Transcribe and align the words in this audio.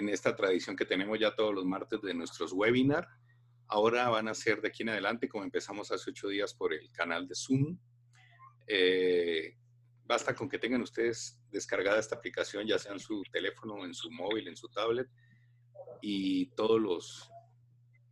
en 0.00 0.08
esta 0.08 0.34
tradición 0.34 0.76
que 0.76 0.86
tenemos 0.86 1.18
ya 1.18 1.34
todos 1.34 1.54
los 1.54 1.64
martes 1.64 2.00
de 2.00 2.14
nuestros 2.14 2.52
webinars. 2.52 3.06
Ahora 3.68 4.08
van 4.08 4.28
a 4.28 4.34
ser 4.34 4.60
de 4.60 4.68
aquí 4.68 4.82
en 4.82 4.88
adelante, 4.88 5.28
como 5.28 5.44
empezamos 5.44 5.92
hace 5.92 6.10
ocho 6.10 6.28
días 6.28 6.54
por 6.54 6.72
el 6.72 6.90
canal 6.90 7.28
de 7.28 7.34
Zoom. 7.34 7.78
Eh, 8.66 9.56
basta 10.04 10.34
con 10.34 10.48
que 10.48 10.58
tengan 10.58 10.82
ustedes 10.82 11.38
descargada 11.50 12.00
esta 12.00 12.16
aplicación, 12.16 12.66
ya 12.66 12.78
sea 12.78 12.92
en 12.92 12.98
su 12.98 13.22
teléfono, 13.30 13.84
en 13.84 13.94
su 13.94 14.10
móvil, 14.10 14.48
en 14.48 14.56
su 14.56 14.68
tablet, 14.68 15.08
y 16.00 16.46
todos 16.56 16.80
los, 16.80 17.30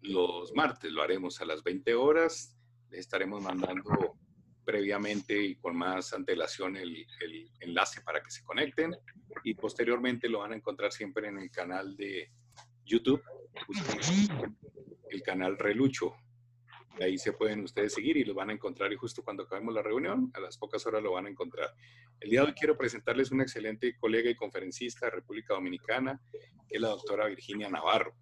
los 0.03 0.53
martes 0.55 0.93
lo 0.93 1.03
haremos 1.03 1.41
a 1.41 1.47
las 1.47 1.63
20 1.65 1.95
horas. 1.95 2.55
Les 2.91 3.01
estaremos 3.01 3.43
mandando 3.43 4.19
previamente 4.69 5.35
y 5.35 5.55
con 5.55 5.75
más 5.75 6.13
antelación 6.13 6.77
el, 6.77 7.07
el, 7.21 7.51
enlace 7.61 8.03
para 8.03 8.23
que 8.23 8.31
se 8.31 8.45
conecten 8.45 8.95
y 9.43 9.55
posteriormente 9.55 10.29
lo 10.29 10.41
van 10.41 10.53
a 10.53 10.57
encontrar 10.57 10.93
siempre 10.93 11.27
en 11.27 11.39
el 11.39 11.51
canal 11.51 11.97
de 11.97 12.31
YouTube, 12.85 13.23
el 15.09 15.23
canal 15.23 15.57
Relucho. 15.57 16.15
Ahí 17.01 17.17
se 17.17 17.33
pueden 17.33 17.65
ustedes 17.65 17.95
seguir 17.95 18.19
y 18.19 18.25
lo 18.25 18.35
van 18.35 18.51
a 18.51 18.53
encontrar 18.53 18.93
y 18.93 18.97
justo 18.97 19.25
cuando 19.25 19.45
acabemos 19.45 19.73
la 19.73 19.81
reunión, 19.81 20.31
a 20.35 20.41
las 20.41 20.59
pocas 20.59 20.85
horas 20.87 21.03
lo 21.03 21.13
van 21.13 21.25
a 21.25 21.31
encontrar. 21.31 21.71
El 22.21 22.29
día 22.29 22.43
de 22.43 22.49
hoy 22.49 22.53
quiero 22.53 22.77
presentarles 22.77 23.31
una 23.31 23.45
excelente 23.45 23.97
colega 23.97 24.29
y 24.29 24.37
conferencista 24.37 25.07
de 25.07 25.13
República 25.13 25.55
Dominicana, 25.55 26.21
que 26.31 26.77
es 26.77 26.81
la 26.81 26.89
doctora 26.89 27.27
Virginia 27.27 27.71
Navarro. 27.71 28.15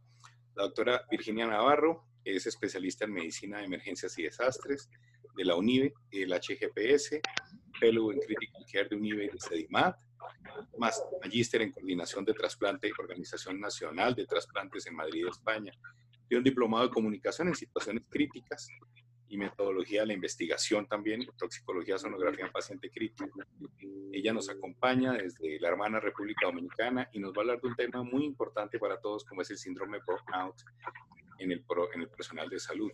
La 0.55 0.63
doctora 0.63 1.05
Virginia 1.11 1.49
Navarro 1.49 2.05
es 2.25 2.47
especialista 2.47 3.05
en 3.05 3.15
medicina 3.15 3.59
de 3.59 3.65
emergencias 3.65 4.17
y 4.17 4.23
desastres 4.23 4.89
de 5.37 5.45
la 5.45 5.55
UNIBE 5.55 5.93
y 6.11 6.21
del 6.21 6.33
HGPS, 6.33 7.21
fellow 7.79 8.11
en 8.11 8.21
Critical 8.21 8.65
Care 8.73 8.89
de 8.89 8.97
UNIBE 8.97 9.25
y 9.27 9.29
de 9.29 9.39
CEDIMAT, 9.39 9.97
más 10.79 11.03
magíster 11.23 11.63
en 11.63 11.73
coordinación 11.73 12.25
de 12.25 12.33
trasplante 12.33 12.89
y 12.89 12.93
Organización 12.99 13.61
Nacional 13.61 14.15
de 14.15 14.27
Trasplantes 14.27 14.87
en 14.87 14.95
Madrid, 14.95 15.27
España. 15.29 15.73
Tiene 16.29 16.39
un 16.39 16.45
diplomado 16.45 16.85
de 16.85 16.91
comunicación 16.91 17.49
en 17.49 17.55
situaciones 17.55 18.05
críticas 18.09 18.69
y 19.29 19.37
metodología 19.37 20.03
de 20.03 20.09
la 20.09 20.13
investigación 20.13 20.87
también, 20.87 21.27
toxicología, 21.37 21.99
sonografía 21.99 22.47
en 22.47 22.53
paciente 22.53 22.91
crítico. 22.91 23.41
Ella 24.13 24.33
nos 24.33 24.49
acompaña 24.49 25.13
desde 25.15 25.59
la 25.61 25.69
hermana 25.69 26.01
República 26.01 26.47
Dominicana 26.47 27.09
y 27.13 27.19
nos 27.19 27.33
va 27.33 27.39
a 27.39 27.41
hablar 27.41 27.61
de 27.61 27.69
un 27.69 27.77
tema 27.77 28.03
muy 28.03 28.25
importante 28.25 28.79
para 28.79 29.01
todos 29.01 29.25
como 29.25 29.43
es 29.43 29.51
el 29.51 29.59
síndrome 29.59 29.99
burnout 30.07 30.57
en 31.39 31.53
el, 31.53 31.65
en 31.95 32.01
el 32.01 32.09
personal 32.09 32.49
de 32.49 32.59
salud. 32.59 32.91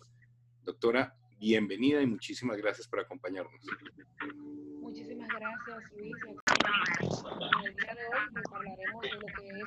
Doctora, 0.63 1.15
bienvenida 1.43 2.01
y 2.01 2.07
muchísimas 2.07 2.55
gracias 2.57 2.87
por 2.87 3.01
acompañarnos. 3.01 3.61
Muchísimas 4.79 5.27
gracias, 5.27 5.91
Luis. 5.97 6.15
En 6.25 7.67
el 7.67 7.75
día 7.75 7.95
de 7.95 8.07
hoy 8.07 8.31
pues, 8.31 8.45
hablaremos 8.53 9.01
de 9.01 9.11
lo 9.11 9.25
que 9.25 9.47
es 9.59 9.65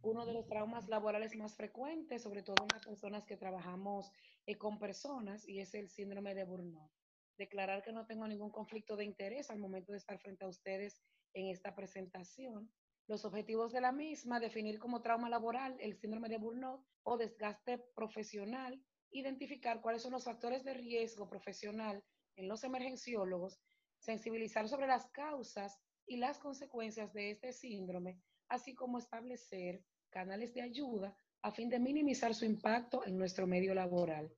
uno 0.00 0.24
de 0.24 0.32
los 0.32 0.46
traumas 0.46 0.88
laborales 0.88 1.36
más 1.36 1.56
frecuentes, 1.56 2.22
sobre 2.22 2.42
todo 2.42 2.56
en 2.62 2.68
las 2.72 2.86
personas 2.86 3.26
que 3.26 3.36
trabajamos 3.36 4.10
eh, 4.46 4.56
con 4.56 4.78
personas, 4.78 5.46
y 5.46 5.60
es 5.60 5.74
el 5.74 5.90
síndrome 5.90 6.34
de 6.34 6.44
Burnout. 6.44 6.90
Declarar 7.36 7.82
que 7.82 7.92
no 7.92 8.06
tengo 8.06 8.26
ningún 8.26 8.50
conflicto 8.50 8.96
de 8.96 9.04
interés 9.04 9.50
al 9.50 9.58
momento 9.58 9.92
de 9.92 9.98
estar 9.98 10.18
frente 10.18 10.46
a 10.46 10.48
ustedes 10.48 11.02
en 11.34 11.48
esta 11.48 11.74
presentación. 11.74 12.70
Los 13.08 13.26
objetivos 13.26 13.72
de 13.72 13.82
la 13.82 13.92
misma, 13.92 14.40
definir 14.40 14.78
como 14.78 15.02
trauma 15.02 15.28
laboral 15.28 15.76
el 15.80 15.98
síndrome 15.98 16.30
de 16.30 16.38
Burnout 16.38 16.82
o 17.02 17.18
desgaste 17.18 17.78
profesional 17.94 18.82
identificar 19.14 19.80
cuáles 19.80 20.02
son 20.02 20.12
los 20.12 20.24
factores 20.24 20.64
de 20.64 20.74
riesgo 20.74 21.28
profesional 21.28 22.02
en 22.36 22.48
los 22.48 22.64
emergenciólogos, 22.64 23.60
sensibilizar 23.98 24.68
sobre 24.68 24.88
las 24.88 25.06
causas 25.06 25.78
y 26.06 26.16
las 26.16 26.38
consecuencias 26.38 27.12
de 27.12 27.30
este 27.30 27.52
síndrome, 27.52 28.20
así 28.48 28.74
como 28.74 28.98
establecer 28.98 29.82
canales 30.10 30.52
de 30.52 30.62
ayuda 30.62 31.16
a 31.42 31.52
fin 31.52 31.68
de 31.68 31.78
minimizar 31.78 32.34
su 32.34 32.44
impacto 32.44 33.06
en 33.06 33.16
nuestro 33.16 33.46
medio 33.46 33.72
laboral. 33.72 34.32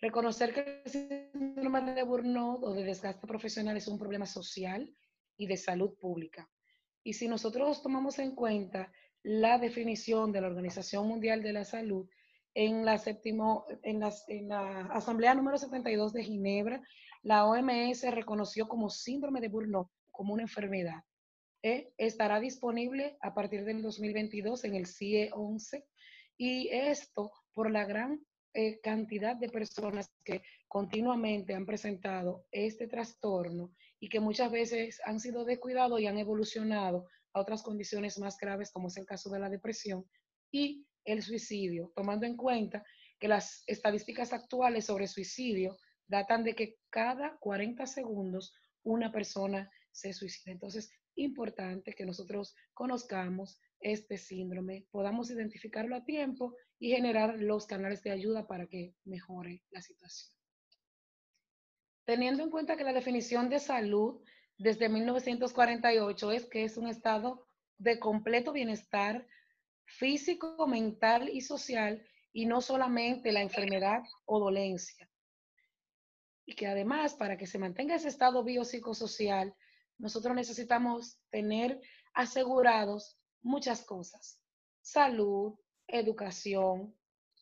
Reconocer 0.00 0.52
que 0.52 0.82
el 0.84 0.90
síndrome 0.90 1.94
de 1.94 2.02
burnout 2.02 2.64
o 2.64 2.74
de 2.74 2.84
desgaste 2.84 3.26
profesional 3.26 3.76
es 3.76 3.86
un 3.86 3.98
problema 3.98 4.26
social 4.26 4.92
y 5.36 5.46
de 5.46 5.56
salud 5.56 5.96
pública. 5.98 6.50
Y 7.04 7.12
si 7.12 7.28
nosotros 7.28 7.82
tomamos 7.82 8.18
en 8.18 8.34
cuenta 8.34 8.92
la 9.22 9.58
definición 9.58 10.32
de 10.32 10.40
la 10.40 10.48
Organización 10.48 11.06
Mundial 11.06 11.42
de 11.42 11.52
la 11.52 11.64
Salud, 11.64 12.08
en 12.54 12.84
la, 12.84 12.98
séptimo, 12.98 13.66
en, 13.82 14.02
en 14.28 14.48
la 14.48 14.80
Asamblea 14.92 15.34
número 15.34 15.58
72 15.58 16.12
de 16.12 16.24
Ginebra, 16.24 16.82
la 17.22 17.46
OMS 17.46 18.02
reconoció 18.12 18.68
como 18.68 18.90
síndrome 18.90 19.40
de 19.40 19.48
Burnout 19.48 19.88
como 20.10 20.32
una 20.32 20.42
enfermedad. 20.42 21.02
¿eh? 21.62 21.92
Estará 21.96 22.38
disponible 22.38 23.16
a 23.20 23.34
partir 23.34 23.64
del 23.64 23.82
2022 23.82 24.64
en 24.64 24.74
el 24.76 24.86
CIE 24.86 25.30
11 25.32 25.84
y 26.36 26.68
esto 26.68 27.32
por 27.52 27.70
la 27.70 27.84
gran 27.84 28.20
eh, 28.52 28.80
cantidad 28.80 29.34
de 29.36 29.48
personas 29.48 30.12
que 30.24 30.42
continuamente 30.68 31.54
han 31.54 31.66
presentado 31.66 32.46
este 32.52 32.86
trastorno 32.86 33.72
y 33.98 34.08
que 34.08 34.20
muchas 34.20 34.52
veces 34.52 35.00
han 35.04 35.18
sido 35.18 35.44
descuidados 35.44 36.00
y 36.00 36.06
han 36.06 36.18
evolucionado 36.18 37.08
a 37.32 37.40
otras 37.40 37.62
condiciones 37.62 38.18
más 38.18 38.36
graves 38.38 38.70
como 38.70 38.88
es 38.88 38.96
el 38.96 39.06
caso 39.06 39.30
de 39.30 39.40
la 39.40 39.48
depresión 39.48 40.04
y 40.52 40.86
el 41.04 41.22
suicidio, 41.22 41.92
tomando 41.94 42.26
en 42.26 42.36
cuenta 42.36 42.84
que 43.18 43.28
las 43.28 43.62
estadísticas 43.66 44.32
actuales 44.32 44.86
sobre 44.86 45.06
suicidio 45.06 45.76
datan 46.06 46.44
de 46.44 46.54
que 46.54 46.76
cada 46.90 47.36
40 47.38 47.86
segundos 47.86 48.54
una 48.82 49.10
persona 49.12 49.70
se 49.90 50.12
suicida. 50.12 50.52
Entonces, 50.52 50.90
importante 51.16 51.94
que 51.94 52.04
nosotros 52.04 52.54
conozcamos 52.72 53.60
este 53.80 54.16
síndrome, 54.18 54.86
podamos 54.90 55.30
identificarlo 55.30 55.96
a 55.96 56.04
tiempo 56.04 56.56
y 56.78 56.90
generar 56.90 57.38
los 57.38 57.66
canales 57.66 58.02
de 58.02 58.10
ayuda 58.10 58.46
para 58.46 58.66
que 58.66 58.94
mejore 59.04 59.62
la 59.70 59.80
situación. 59.82 60.34
Teniendo 62.04 62.42
en 62.42 62.50
cuenta 62.50 62.76
que 62.76 62.84
la 62.84 62.92
definición 62.92 63.48
de 63.48 63.60
salud 63.60 64.22
desde 64.58 64.88
1948 64.88 66.32
es 66.32 66.46
que 66.46 66.64
es 66.64 66.76
un 66.76 66.88
estado 66.88 67.46
de 67.78 67.98
completo 67.98 68.52
bienestar 68.52 69.26
físico, 69.86 70.66
mental 70.66 71.28
y 71.28 71.40
social 71.40 72.04
y 72.32 72.46
no 72.46 72.60
solamente 72.60 73.32
la 73.32 73.42
enfermedad 73.42 74.02
o 74.26 74.40
dolencia. 74.40 75.08
Y 76.46 76.54
que 76.54 76.66
además, 76.66 77.14
para 77.14 77.36
que 77.36 77.46
se 77.46 77.58
mantenga 77.58 77.94
ese 77.94 78.08
estado 78.08 78.42
biopsicosocial, 78.44 79.54
nosotros 79.98 80.34
necesitamos 80.34 81.18
tener 81.30 81.80
asegurados 82.12 83.18
muchas 83.42 83.82
cosas. 83.84 84.40
Salud, 84.82 85.54
educación, 85.86 86.94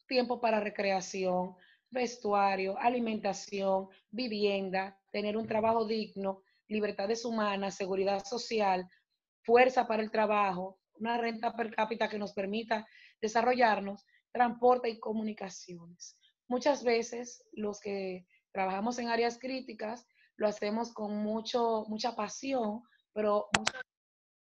tiempo 0.07 0.41
para 0.41 0.61
recreación, 0.61 1.57
vestuario, 1.91 2.79
alimentación, 2.79 3.89
vivienda, 4.11 4.99
tener 5.11 5.37
un 5.37 5.47
trabajo 5.47 5.87
digno, 5.87 6.43
libertades 6.69 7.25
humanas, 7.25 7.77
seguridad 7.77 8.25
social, 8.25 8.89
fuerza 9.43 9.87
para 9.87 10.03
el 10.03 10.11
trabajo, 10.11 10.79
una 10.95 11.19
renta 11.19 11.55
per 11.55 11.75
cápita 11.75 12.09
que 12.09 12.19
nos 12.19 12.33
permita 12.33 12.87
desarrollarnos, 13.21 14.07
transporte 14.31 14.89
y 14.89 14.99
comunicaciones. 14.99 16.19
Muchas 16.49 16.85
veces 16.85 17.45
los 17.53 17.81
que 17.81 18.27
trabajamos 18.53 18.99
en 18.99 19.09
áreas 19.09 19.39
críticas 19.39 20.07
lo 20.37 20.49
hacemos 20.49 20.93
con 20.93 21.17
mucho, 21.17 21.85
mucha 21.89 22.15
pasión, 22.15 22.83
pero 23.13 23.49
mucha 23.57 23.81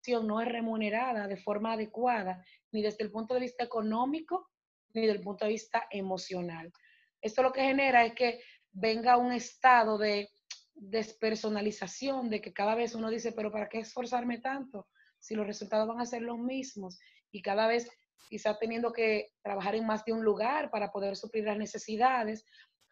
pasión 0.00 0.27
no 0.27 0.41
es 0.41 0.49
remunerada 0.49 1.27
de 1.28 1.37
forma 1.37 1.72
adecuada, 1.72 2.44
ni 2.72 2.82
desde 2.82 3.05
el 3.05 3.11
punto 3.11 3.34
de 3.34 3.41
vista 3.41 3.65
económico, 3.65 4.50
ni 4.93 5.03
desde 5.03 5.19
el 5.19 5.22
punto 5.22 5.44
de 5.44 5.53
vista 5.53 5.87
emocional. 5.91 6.72
Esto 7.21 7.43
lo 7.43 7.53
que 7.53 7.62
genera 7.62 8.05
es 8.05 8.15
que 8.15 8.41
venga 8.72 9.16
un 9.16 9.32
estado 9.32 9.97
de 9.99 10.28
despersonalización, 10.75 12.28
de 12.28 12.41
que 12.41 12.53
cada 12.53 12.75
vez 12.75 12.94
uno 12.94 13.09
dice, 13.09 13.32
pero 13.32 13.50
¿para 13.50 13.69
qué 13.69 13.78
esforzarme 13.78 14.38
tanto? 14.38 14.88
Si 15.24 15.34
los 15.34 15.46
resultados 15.46 15.88
van 15.88 16.00
a 16.00 16.06
ser 16.06 16.20
los 16.20 16.38
mismos 16.38 17.00
y 17.31 17.40
cada 17.40 17.66
vez 17.66 17.88
quizá 18.28 18.58
teniendo 18.58 18.93
que 18.93 19.32
trabajar 19.43 19.75
en 19.75 19.87
más 19.87 20.04
de 20.04 20.12
un 20.12 20.22
lugar 20.22 20.70
para 20.70 20.93
poder 20.93 21.16
suplir 21.16 21.44
las 21.44 21.56
necesidades, 21.56 22.44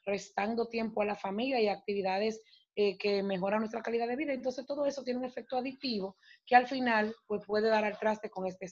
restando 0.07 0.67
tiempo 0.67 1.03
a 1.03 1.05
la 1.05 1.15
familia 1.15 1.61
y 1.61 1.69
actividades 1.69 2.41
eh, 2.75 2.97
que 2.97 3.23
mejoran 3.23 3.61
nuestra 3.61 3.83
calidad 3.83 4.09
de 4.09 4.17
vida. 4.17 4.33
Entonces 4.33 4.65
todo 4.65 4.87
eso 4.87 5.03
tiene 5.03 5.21
un 5.21 5.27
efecto 5.27 5.59
aditivo 5.59 6.17
que 6.47 6.57
al 6.57 6.67
final 6.67 7.15
pues, 7.27 7.45
puede 7.47 7.69
dar 7.69 7.85
al 7.85 7.99
traste 7.99 8.31
con 8.31 8.47
este. 8.47 8.67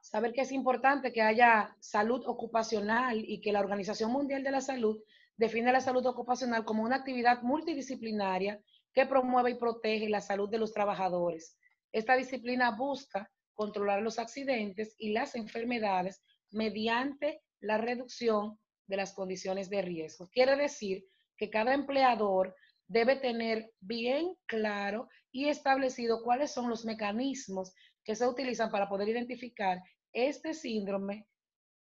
Saber 0.00 0.32
que 0.32 0.40
es 0.40 0.52
importante 0.52 1.12
que 1.12 1.20
haya 1.20 1.76
salud 1.80 2.22
ocupacional 2.26 3.22
y 3.26 3.42
que 3.42 3.52
la 3.52 3.60
Organización 3.60 4.10
Mundial 4.10 4.42
de 4.42 4.52
la 4.52 4.62
Salud 4.62 5.02
define 5.36 5.70
la 5.70 5.82
salud 5.82 6.04
ocupacional 6.06 6.64
como 6.64 6.82
una 6.82 6.96
actividad 6.96 7.42
multidisciplinaria 7.42 8.58
que 8.92 9.06
promueve 9.06 9.52
y 9.52 9.54
protege 9.54 10.08
la 10.08 10.20
salud 10.20 10.48
de 10.50 10.58
los 10.58 10.72
trabajadores. 10.72 11.56
Esta 11.92 12.16
disciplina 12.16 12.76
busca 12.76 13.30
controlar 13.54 14.02
los 14.02 14.18
accidentes 14.18 14.94
y 14.98 15.12
las 15.12 15.34
enfermedades 15.34 16.22
mediante 16.50 17.42
la 17.60 17.78
reducción 17.78 18.58
de 18.86 18.96
las 18.96 19.12
condiciones 19.14 19.70
de 19.70 19.82
riesgo. 19.82 20.28
Quiere 20.28 20.56
decir 20.56 21.04
que 21.36 21.50
cada 21.50 21.74
empleador 21.74 22.54
debe 22.86 23.16
tener 23.16 23.72
bien 23.80 24.34
claro 24.46 25.08
y 25.30 25.48
establecido 25.48 26.22
cuáles 26.22 26.52
son 26.52 26.68
los 26.68 26.84
mecanismos 26.84 27.72
que 28.04 28.14
se 28.14 28.26
utilizan 28.26 28.70
para 28.70 28.88
poder 28.88 29.08
identificar 29.08 29.80
este 30.12 30.52
síndrome 30.52 31.26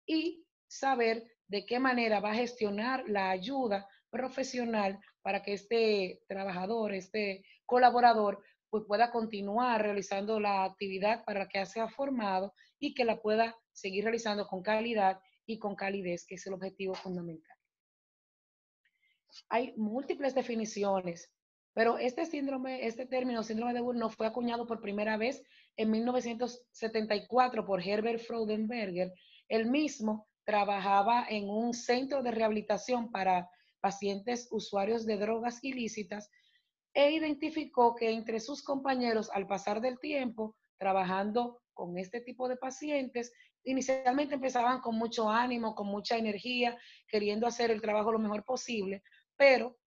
y 0.05 0.45
saber 0.67 1.23
de 1.47 1.65
qué 1.65 1.79
manera 1.79 2.19
va 2.19 2.31
a 2.31 2.35
gestionar 2.35 3.03
la 3.07 3.29
ayuda 3.29 3.87
profesional 4.09 4.99
para 5.27 5.43
que 5.43 5.51
este 5.51 6.21
trabajador, 6.25 6.93
este 6.93 7.43
colaborador, 7.65 8.41
pues 8.69 8.85
pueda 8.87 9.11
continuar 9.11 9.81
realizando 9.81 10.39
la 10.39 10.63
actividad 10.63 11.25
para 11.25 11.39
la 11.39 11.49
que 11.49 11.65
se 11.65 11.81
ha 11.81 11.89
formado 11.89 12.53
y 12.79 12.93
que 12.93 13.03
la 13.03 13.19
pueda 13.21 13.53
seguir 13.73 14.05
realizando 14.05 14.47
con 14.47 14.63
calidad 14.63 15.19
y 15.45 15.59
con 15.59 15.75
calidez, 15.75 16.25
que 16.25 16.35
es 16.35 16.47
el 16.47 16.53
objetivo 16.53 16.93
fundamental. 16.93 17.57
Hay 19.49 19.73
múltiples 19.75 20.33
definiciones, 20.33 21.29
pero 21.73 21.97
este 21.97 22.25
síndrome, 22.25 22.87
este 22.87 23.05
término, 23.05 23.43
síndrome 23.43 23.73
de 23.73 23.81
Burnout, 23.81 24.13
fue 24.13 24.27
acuñado 24.27 24.65
por 24.65 24.79
primera 24.79 25.17
vez 25.17 25.43
en 25.75 25.91
1974 25.91 27.65
por 27.65 27.85
Herbert 27.85 28.21
Freudenberger. 28.21 29.11
El 29.49 29.65
mismo 29.69 30.29
trabajaba 30.45 31.25
en 31.27 31.49
un 31.49 31.73
centro 31.73 32.23
de 32.23 32.31
rehabilitación 32.31 33.11
para 33.11 33.49
pacientes 33.79 34.47
usuarios 34.51 35.05
de 35.05 35.17
drogas 35.17 35.63
ilícitas 35.63 36.29
e 36.93 37.11
identificó 37.11 37.95
que 37.95 38.11
entre 38.11 38.39
sus 38.39 38.63
compañeros, 38.63 39.29
al 39.31 39.47
pasar 39.47 39.81
del 39.81 39.99
tiempo, 39.99 40.55
trabajando 40.77 41.61
con 41.73 41.97
este 41.97 42.21
tipo 42.21 42.49
de 42.49 42.57
pacientes, 42.57 43.31
inicialmente 43.63 44.35
empezaban 44.35 44.81
con 44.81 44.95
mucho 44.95 45.29
ánimo, 45.29 45.75
con 45.75 45.87
mucha 45.87 46.17
energía, 46.17 46.77
queriendo 47.07 47.45
hacer 47.45 47.69
el 47.69 47.81
trabajo 47.81 48.11
lo 48.11 48.19
mejor 48.19 48.43
posible, 48.45 49.03
pero 49.35 49.77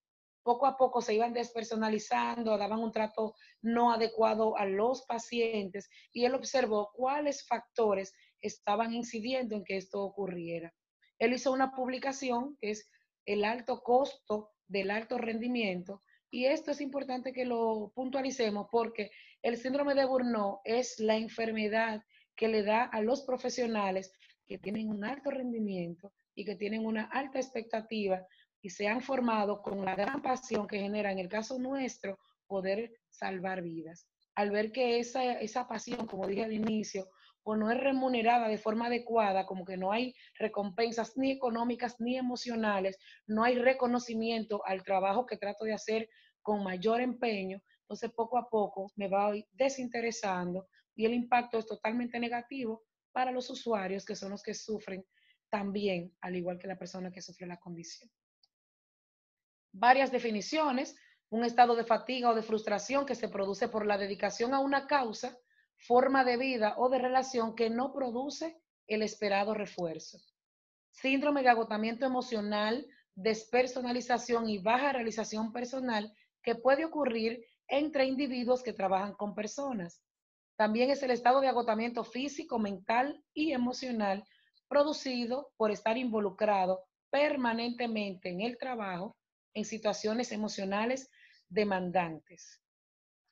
poco 0.43 0.67
a 0.67 0.77
poco 0.77 1.03
se 1.03 1.15
iban 1.15 1.33
despersonalizando, 1.33 2.57
daban 2.57 2.81
un 2.81 2.93
trato 2.93 3.35
no 3.63 3.93
adecuado 3.93 4.57
a 4.57 4.65
los 4.67 5.03
pacientes 5.07 5.89
y 6.13 6.25
él 6.25 6.35
observó 6.35 6.91
cuáles 6.95 7.47
factores 7.47 8.13
estaban 8.41 8.95
incidiendo 8.95 9.57
en 9.57 9.65
que 9.65 9.77
esto 9.77 10.01
ocurriera. 10.01 10.73
Él 11.19 11.35
hizo 11.35 11.53
una 11.53 11.73
publicación 11.73 12.57
que 12.61 12.71
es 12.71 12.91
el 13.33 13.45
alto 13.45 13.83
costo 13.83 14.51
del 14.67 14.91
alto 14.91 15.19
rendimiento 15.19 16.03
y 16.31 16.47
esto 16.47 16.71
es 16.71 16.81
importante 16.81 17.33
que 17.33 17.45
lo 17.45 17.93
puntualicemos 17.95 18.69
porque 18.71 19.11
el 19.43 19.57
síndrome 19.57 19.95
de 19.95 20.05
Burnout 20.05 20.61
es 20.65 20.99
la 21.01 21.17
enfermedad 21.17 22.03
que 22.37 22.49
le 22.49 22.63
da 22.63 22.85
a 22.85 23.01
los 23.03 23.23
profesionales 23.23 24.13
que 24.47 24.59
tienen 24.59 24.89
un 24.89 25.05
alto 25.05 25.31
rendimiento 25.31 26.13
y 26.35 26.45
que 26.45 26.57
tienen 26.57 26.87
una 26.87 27.05
alta 27.05 27.39
expectativa 27.39 28.25
y 28.63 28.71
se 28.71 28.89
han 28.89 29.01
formado 29.01 29.63
con 29.63 29.85
la 29.85 29.95
gran 29.95 30.23
pasión 30.23 30.67
que 30.67 30.79
genera, 30.79 31.13
en 31.13 31.19
el 31.19 31.29
caso 31.29 31.59
nuestro, 31.59 32.19
poder 32.47 32.93
salvar 33.09 33.63
vidas. 33.63 34.07
Al 34.35 34.51
ver 34.51 34.71
que 34.73 34.99
esa, 34.99 35.35
esa 35.41 35.67
pasión, 35.67 36.07
como 36.07 36.27
dije 36.27 36.45
al 36.45 36.53
inicio, 36.53 37.09
o 37.43 37.57
no 37.57 37.71
es 37.71 37.81
remunerada 37.81 38.49
de 38.49 38.59
forma 38.59 38.87
adecuada, 38.87 39.47
como 39.47 39.65
que 39.65 39.77
no 39.77 39.93
hay 39.93 40.15
recompensas 40.39 41.17
ni 41.17 41.31
económicas 41.31 41.97
ni 41.99 42.17
emocionales, 42.17 42.99
no 43.27 43.45
hay 43.45 43.57
reconocimiento 43.57 44.65
al 44.67 44.83
trabajo 44.83 45.27
que 45.27 45.37
trato 45.37 45.65
de 45.65 45.75
hacer 45.75 46.09
con 46.43 46.63
mayor 46.63 47.01
empeño, 47.01 47.63
entonces 47.83 48.13
poco 48.13 48.39
a 48.39 48.49
poco 48.49 48.93
me 48.97 49.09
va 49.09 49.33
desinteresando 49.53 50.69
y 50.95 51.07
el 51.07 51.15
impacto 51.15 51.59
es 51.59 51.67
totalmente 51.67 52.19
negativo 52.19 52.85
para 53.13 53.33
los 53.33 53.51
usuarios 53.51 54.05
que 54.05 54.17
son 54.17 54.31
los 54.31 54.43
que 54.43 54.55
sufren 54.55 55.05
también, 55.49 56.15
al 56.21 56.37
igual 56.37 56.59
que 56.59 56.69
la 56.69 56.79
persona 56.79 57.11
que 57.11 57.23
sufre 57.23 57.47
la 57.47 57.59
condición. 57.59 58.11
Varias 59.73 60.13
definiciones, 60.13 60.97
un 61.31 61.45
estado 61.45 61.75
de 61.75 61.85
fatiga 61.85 62.31
o 62.31 62.35
de 62.35 62.43
frustración 62.43 63.07
que 63.07 63.15
se 63.15 63.29
produce 63.29 63.69
por 63.69 63.87
la 63.87 63.99
dedicación 63.99 64.55
a 64.55 64.61
una 64.61 64.87
causa 64.87 65.37
forma 65.81 66.25
de 66.25 66.37
vida 66.37 66.75
o 66.77 66.89
de 66.89 66.99
relación 66.99 67.55
que 67.55 67.71
no 67.71 67.93
produce 67.93 68.61
el 68.87 69.03
esperado 69.03 69.55
refuerzo. 69.55 70.19
Síndrome 70.91 71.43
de 71.43 71.49
agotamiento 71.49 72.05
emocional, 72.05 72.87
despersonalización 73.15 74.49
y 74.49 74.59
baja 74.59 74.93
realización 74.93 75.53
personal 75.53 76.13
que 76.43 76.55
puede 76.55 76.85
ocurrir 76.85 77.45
entre 77.69 78.05
individuos 78.05 78.63
que 78.63 78.73
trabajan 78.73 79.15
con 79.15 79.35
personas. 79.35 80.03
También 80.57 80.91
es 80.91 81.03
el 81.03 81.13
estado 81.13 81.41
de 81.41 81.49
agotamiento 81.49 82.05
físico, 82.05 82.59
mental 82.59 83.23
y 83.33 83.53
emocional 83.53 84.25
producido 84.69 85.51
por 85.57 85.71
estar 85.71 85.97
involucrado 85.97 86.85
permanentemente 87.11 88.29
en 88.29 88.43
el 88.43 88.59
trabajo 88.59 89.17
en 89.55 89.65
situaciones 89.65 90.31
emocionales 90.31 91.11
demandantes 91.49 92.60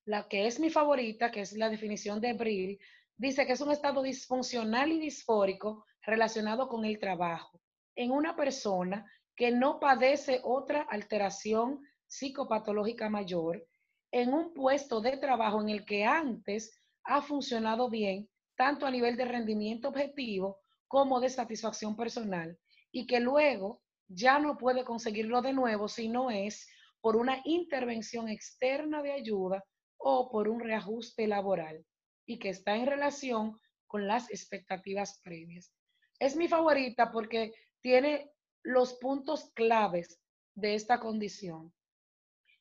la 0.08 0.26
que 0.26 0.46
es 0.46 0.58
mi 0.58 0.70
favorita, 0.70 1.30
que 1.30 1.42
es 1.42 1.52
la 1.52 1.68
definición 1.68 2.18
de 2.18 2.32
Brill, 2.32 2.78
dice 3.18 3.46
que 3.46 3.52
es 3.52 3.60
un 3.60 3.72
estado 3.72 4.00
disfuncional 4.00 4.90
y 4.90 4.98
disfórico 4.98 5.84
relacionado 6.00 6.66
con 6.66 6.86
el 6.86 6.98
trabajo 6.98 7.60
en 7.94 8.10
una 8.10 8.34
persona 8.34 9.04
que 9.36 9.50
no 9.50 9.78
padece 9.78 10.40
otra 10.44 10.80
alteración 10.88 11.82
psicopatológica 12.06 13.10
mayor 13.10 13.66
en 14.10 14.32
un 14.32 14.54
puesto 14.54 15.02
de 15.02 15.18
trabajo 15.18 15.60
en 15.60 15.68
el 15.68 15.84
que 15.84 16.06
antes 16.06 16.80
ha 17.04 17.20
funcionado 17.20 17.90
bien, 17.90 18.30
tanto 18.56 18.86
a 18.86 18.90
nivel 18.90 19.14
de 19.14 19.26
rendimiento 19.26 19.88
objetivo 19.88 20.56
como 20.86 21.20
de 21.20 21.28
satisfacción 21.28 21.94
personal, 21.96 22.58
y 22.90 23.06
que 23.06 23.20
luego 23.20 23.82
ya 24.08 24.38
no 24.38 24.56
puede 24.56 24.86
conseguirlo 24.86 25.42
de 25.42 25.52
nuevo 25.52 25.86
si 25.86 26.08
no 26.08 26.30
es 26.30 26.66
por 27.02 27.14
una 27.14 27.42
intervención 27.44 28.30
externa 28.30 29.02
de 29.02 29.12
ayuda 29.12 29.62
o 29.98 30.30
por 30.30 30.48
un 30.48 30.60
reajuste 30.60 31.26
laboral 31.26 31.84
y 32.26 32.38
que 32.38 32.50
está 32.50 32.76
en 32.76 32.86
relación 32.86 33.58
con 33.86 34.06
las 34.06 34.30
expectativas 34.30 35.20
previas. 35.22 35.72
Es 36.18 36.36
mi 36.36 36.48
favorita 36.48 37.10
porque 37.10 37.52
tiene 37.80 38.30
los 38.62 38.94
puntos 38.94 39.50
claves 39.54 40.20
de 40.54 40.74
esta 40.74 40.98
condición. 41.00 41.72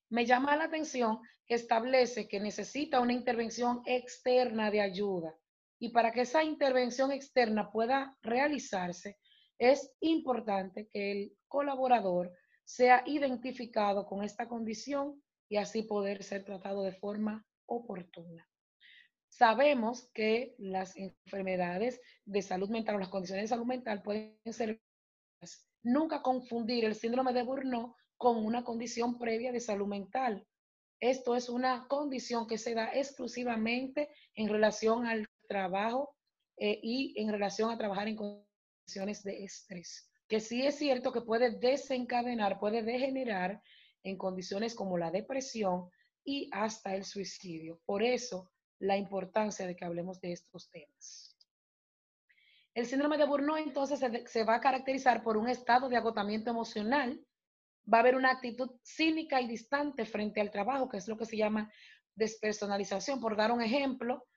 Me 0.09 0.25
llama 0.25 0.55
la 0.55 0.65
atención 0.65 1.19
que 1.45 1.55
establece 1.55 2.27
que 2.27 2.39
necesita 2.39 2.99
una 2.99 3.13
intervención 3.13 3.81
externa 3.85 4.69
de 4.71 4.81
ayuda 4.81 5.35
y 5.79 5.89
para 5.89 6.11
que 6.11 6.21
esa 6.21 6.43
intervención 6.43 7.11
externa 7.11 7.71
pueda 7.71 8.17
realizarse, 8.21 9.17
es 9.59 9.91
importante 9.99 10.87
que 10.87 11.11
el 11.11 11.37
colaborador 11.47 12.31
sea 12.63 13.03
identificado 13.05 14.05
con 14.05 14.23
esta 14.23 14.47
condición 14.47 15.21
y 15.49 15.57
así 15.57 15.83
poder 15.83 16.23
ser 16.23 16.43
tratado 16.43 16.83
de 16.83 16.93
forma 16.93 17.45
oportuna. 17.65 18.47
Sabemos 19.29 20.09
que 20.13 20.55
las 20.57 20.95
enfermedades 20.95 22.01
de 22.25 22.41
salud 22.41 22.69
mental 22.69 22.95
o 22.95 22.99
las 22.99 23.09
condiciones 23.09 23.43
de 23.43 23.55
salud 23.55 23.65
mental 23.65 24.01
pueden 24.01 24.37
ser 24.51 24.81
nunca 25.83 26.21
confundir 26.21 26.85
el 26.85 26.95
síndrome 26.95 27.33
de 27.33 27.43
Burnout 27.43 27.95
con 28.17 28.43
una 28.43 28.63
condición 28.63 29.17
previa 29.19 29.51
de 29.51 29.59
salud 29.59 29.87
mental. 29.87 30.45
Esto 30.99 31.35
es 31.35 31.49
una 31.49 31.87
condición 31.87 32.47
que 32.47 32.57
se 32.57 32.73
da 32.73 32.91
exclusivamente 32.93 34.09
en 34.33 34.49
relación 34.49 35.05
al 35.05 35.27
trabajo 35.47 36.15
eh, 36.57 36.79
y 36.81 37.13
en 37.21 37.31
relación 37.31 37.69
a 37.69 37.77
trabajar 37.77 38.07
en 38.07 38.15
condiciones 38.15 39.23
de 39.23 39.43
estrés, 39.43 40.09
que 40.27 40.39
sí 40.39 40.65
es 40.65 40.75
cierto 40.75 41.11
que 41.11 41.21
puede 41.21 41.51
desencadenar, 41.51 42.59
puede 42.59 42.81
degenerar 42.81 43.61
en 44.03 44.17
condiciones 44.17 44.75
como 44.75 44.97
la 44.97 45.11
depresión 45.11 45.89
y 46.23 46.49
hasta 46.51 46.95
el 46.95 47.05
suicidio. 47.05 47.79
Por 47.85 48.03
eso, 48.03 48.51
la 48.79 48.97
importancia 48.97 49.65
de 49.65 49.75
que 49.75 49.85
hablemos 49.85 50.19
de 50.21 50.33
estos 50.33 50.69
temas. 50.69 51.35
El 52.73 52.85
síndrome 52.85 53.17
de 53.17 53.25
Burnout 53.25 53.59
entonces 53.59 53.99
se, 54.27 54.43
va 54.43 54.55
a 54.55 54.61
caracterizar 54.61 55.23
por 55.23 55.35
un 55.35 55.49
estado 55.49 55.89
de 55.89 55.97
agotamiento 55.97 56.51
emocional, 56.51 57.19
va 57.91 57.97
a 57.97 58.01
haber 58.01 58.15
una 58.15 58.31
actitud 58.31 58.69
cínica 58.83 59.41
y 59.41 59.47
distante 59.47 60.05
frente 60.05 60.41
al 60.41 60.51
trabajo, 60.51 60.87
que 60.87 60.97
es 60.97 61.07
lo 61.07 61.17
que 61.17 61.25
se 61.25 61.37
llama 61.37 61.71
despersonalización. 62.13 63.19
Por 63.19 63.35
dar 63.35 63.51
un 63.51 63.63
ejemplo, 63.63 64.27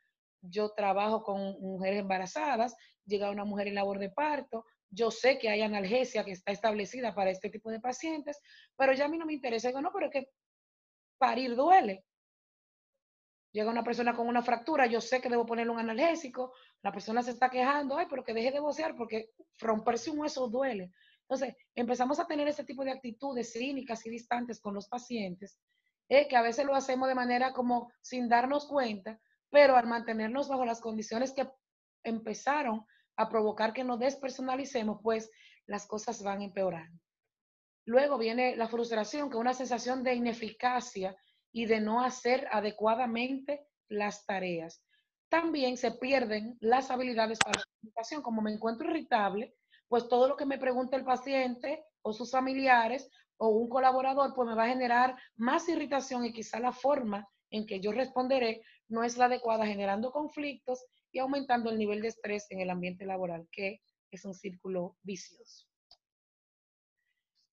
yo 0.41 0.71
trabajo 0.71 1.23
con 1.23 1.61
mujeres 1.61 2.01
embarazadas, 2.01 2.75
llega 3.05 3.31
una 3.31 3.45
mujer 3.45 3.69
en 3.69 3.75
labor 3.75 3.99
de 3.99 4.11
parto, 4.11 4.65
yo 4.91 5.11
sé 5.11 5.39
que 5.39 5.49
hay 5.49 5.63
analgesia 5.63 6.25
que 6.25 6.33
está 6.33 6.53
establecida 6.53 7.15
para 7.15 7.31
este 7.31 7.49
tipo 7.49 7.71
de 7.71 7.81
pacientes, 7.81 8.41
pero 8.77 8.93
ya 8.93 9.05
a 9.05 9.09
mí 9.09 9.19
no 9.19 9.27
me 9.27 9.33
interesa. 9.33 9.69
Digo, 9.69 9.81
no, 9.81 9.93
pero 9.93 10.07
es 10.07 10.13
que 10.13 10.31
parir 11.19 11.55
duele. 11.55 12.05
Llega 13.53 13.71
una 13.71 13.83
persona 13.83 14.15
con 14.15 14.29
una 14.29 14.43
fractura, 14.43 14.87
yo 14.87 15.01
sé 15.01 15.21
que 15.21 15.29
debo 15.29 15.45
ponerle 15.45 15.73
un 15.73 15.81
analgésico, 15.81 16.53
la 16.83 16.93
persona 16.93 17.23
se 17.23 17.33
está 17.33 17.51
quejando, 17.51 17.97
ay, 17.97 18.07
pero 18.09 18.25
que 18.25 18.33
deje 18.33 18.53
de 18.53 18.61
vocear 18.61 18.95
porque 18.97 19.31
romperse 19.59 20.11
un 20.11 20.21
hueso 20.21 20.49
duele. 20.49 20.93
Entonces, 21.23 21.57
empezamos 21.75 22.21
a 22.21 22.27
tener 22.27 22.47
ese 22.49 22.65
tipo 22.65 22.85
de 22.85 22.93
actitudes 22.93 23.53
clínicas 23.53 24.05
y 24.07 24.11
distantes 24.11 24.61
con 24.61 24.75
los 24.75 24.89
pacientes, 24.89 25.59
eh, 26.09 26.29
que 26.29 26.37
a 26.37 26.43
veces 26.43 26.65
lo 26.65 26.75
hacemos 26.75 27.09
de 27.09 27.15
manera 27.15 27.53
como 27.53 27.93
sin 28.01 28.29
darnos 28.29 28.67
cuenta, 28.67 29.21
pero 29.49 29.77
al 29.77 29.87
mantenernos 29.87 30.49
bajo 30.49 30.65
las 30.65 30.81
condiciones 30.81 31.33
que 31.33 31.49
empezaron 32.05 32.87
a 33.17 33.29
provocar 33.29 33.73
que 33.73 33.85
nos 33.85 33.99
despersonalicemos, 33.99 35.01
pues 35.03 35.31
las 35.67 35.87
cosas 35.87 36.23
van 36.23 36.43
empeorando. 36.43 36.99
Luego 37.87 38.19
viene 38.19 38.57
la 38.57 38.69
frustración, 38.69 39.31
que 39.31 39.37
es 39.37 39.41
una 39.41 39.55
sensación 39.55 40.03
de 40.03 40.15
ineficacia 40.15 41.17
y 41.53 41.67
de 41.67 41.81
no 41.81 42.03
hacer 42.03 42.47
adecuadamente 42.53 43.67
las 43.89 44.25
tareas. 44.27 44.85
También 45.29 45.77
se 45.77 45.93
pierden 45.93 46.57
las 46.61 46.91
habilidades 46.91 47.39
para 47.39 47.61
la 47.61 47.65
comunicación. 47.65 48.23
Como 48.23 48.43
me 48.43 48.53
encuentro 48.53 48.91
irritable, 48.91 49.55
pues 49.89 50.09
todo 50.09 50.29
lo 50.29 50.37
que 50.37 50.47
me 50.47 50.59
pregunte 50.59 50.97
el 50.97 51.05
paciente 51.05 51.85
o 52.03 52.13
sus 52.13 52.31
familiares 52.31 53.11
o 53.39 53.49
un 53.49 53.69
colaborador, 53.69 54.35
pues 54.35 54.49
me 54.49 54.55
va 54.55 54.65
a 54.65 54.69
generar 54.69 55.17
más 55.37 55.69
irritación 55.69 56.25
y 56.25 56.33
quizá 56.33 56.61
la 56.61 56.73
forma 56.73 57.29
en 57.51 57.67
que 57.67 57.81
yo 57.81 57.91
responderé 57.93 58.63
no 58.89 59.03
es 59.03 59.17
la 59.17 59.25
adecuada, 59.27 59.67
generando 59.67 60.13
conflictos 60.13 60.85
y 61.13 61.19
aumentando 61.19 61.71
el 61.71 61.79
nivel 61.79 62.03
de 62.03 62.09
estrés 62.09 62.47
en 62.51 62.61
el 62.61 62.71
ambiente 62.71 63.05
laboral, 63.05 63.49
que 63.51 63.81
es 64.11 64.25
un 64.25 64.35
círculo 64.35 64.97
vicioso. 65.03 65.67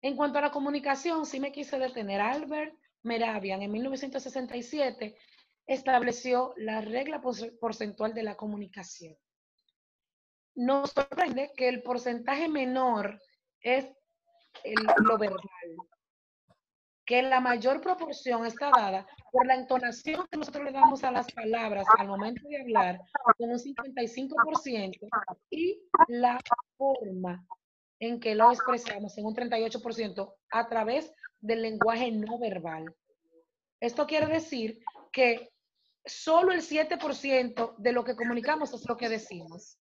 En 0.01 0.15
cuanto 0.15 0.37
a 0.37 0.41
la 0.41 0.51
comunicación, 0.51 1.25
sí 1.25 1.39
me 1.39 1.51
quise 1.51 1.79
detener. 1.79 2.21
Albert 2.21 2.75
Meravian 3.03 3.61
en 3.61 3.71
1967 3.71 5.17
estableció 5.67 6.53
la 6.57 6.81
regla 6.81 7.21
porcentual 7.59 8.13
de 8.13 8.23
la 8.23 8.35
comunicación. 8.35 9.15
Nos 10.55 10.91
sorprende 10.91 11.51
que 11.55 11.67
el 11.67 11.81
porcentaje 11.81 12.47
menor 12.47 13.19
es 13.61 13.87
lo 15.03 15.17
verbal, 15.17 15.41
que 17.05 17.21
la 17.21 17.39
mayor 17.39 17.81
proporción 17.81 18.45
está 18.45 18.71
dada 18.75 19.05
por 19.31 19.45
la 19.45 19.55
entonación 19.55 20.27
que 20.29 20.37
nosotros 20.37 20.65
le 20.65 20.71
damos 20.71 21.03
a 21.03 21.11
las 21.11 21.31
palabras 21.31 21.85
al 21.97 22.07
momento 22.07 22.47
de 22.47 22.61
hablar, 22.61 22.99
con 23.37 23.51
un 23.51 23.59
55%, 23.59 25.07
y 25.51 25.81
la 26.07 26.39
forma 26.77 27.45
en 27.99 28.19
que 28.19 28.35
lo 28.35 28.51
expresamos 28.51 29.17
en 29.17 29.25
un 29.25 29.35
38% 29.35 30.33
a 30.51 30.67
través 30.67 31.11
del 31.39 31.61
lenguaje 31.61 32.11
no 32.11 32.39
verbal. 32.39 32.93
Esto 33.79 34.07
quiere 34.07 34.27
decir 34.27 34.79
que 35.11 35.51
solo 36.03 36.51
el 36.51 36.61
7% 36.61 37.75
de 37.77 37.91
lo 37.91 38.03
que 38.03 38.15
comunicamos 38.15 38.73
es 38.73 38.87
lo 38.87 38.97
que 38.97 39.09
decimos. 39.09 39.77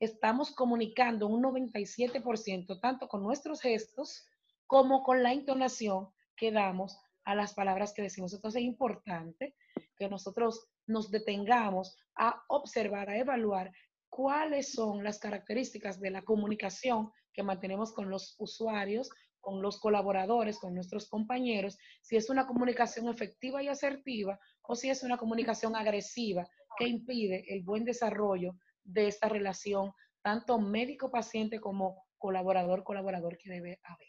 Estamos 0.00 0.50
comunicando 0.52 1.26
un 1.26 1.42
97% 1.42 2.80
tanto 2.80 3.06
con 3.06 3.22
nuestros 3.22 3.60
gestos 3.60 4.24
como 4.66 5.02
con 5.02 5.22
la 5.22 5.34
entonación 5.34 6.08
que 6.36 6.50
damos 6.50 6.98
a 7.24 7.34
las 7.34 7.52
palabras 7.52 7.92
que 7.92 8.00
decimos. 8.00 8.32
Entonces 8.32 8.62
es 8.62 8.66
importante 8.66 9.54
que 9.98 10.08
nosotros 10.08 10.68
nos 10.86 11.10
detengamos 11.10 11.98
a 12.16 12.42
observar, 12.48 13.10
a 13.10 13.18
evaluar 13.18 13.72
cuáles 14.08 14.72
son 14.72 15.04
las 15.04 15.18
características 15.18 16.00
de 16.00 16.10
la 16.10 16.22
comunicación 16.22 17.12
que 17.34 17.42
mantenemos 17.42 17.92
con 17.92 18.08
los 18.08 18.36
usuarios, 18.38 19.10
con 19.38 19.60
los 19.60 19.78
colaboradores, 19.78 20.58
con 20.58 20.74
nuestros 20.74 21.10
compañeros, 21.10 21.76
si 22.00 22.16
es 22.16 22.30
una 22.30 22.46
comunicación 22.46 23.06
efectiva 23.08 23.62
y 23.62 23.68
asertiva 23.68 24.40
o 24.62 24.74
si 24.76 24.88
es 24.88 25.02
una 25.02 25.18
comunicación 25.18 25.76
agresiva 25.76 26.48
que 26.78 26.88
impide 26.88 27.44
el 27.52 27.62
buen 27.64 27.84
desarrollo 27.84 28.54
de 28.84 29.06
esta 29.08 29.28
relación, 29.28 29.92
tanto 30.22 30.58
médico-paciente 30.58 31.60
como 31.60 32.04
colaborador-colaborador 32.18 33.38
que 33.38 33.50
debe 33.50 33.80
haber. 33.84 34.08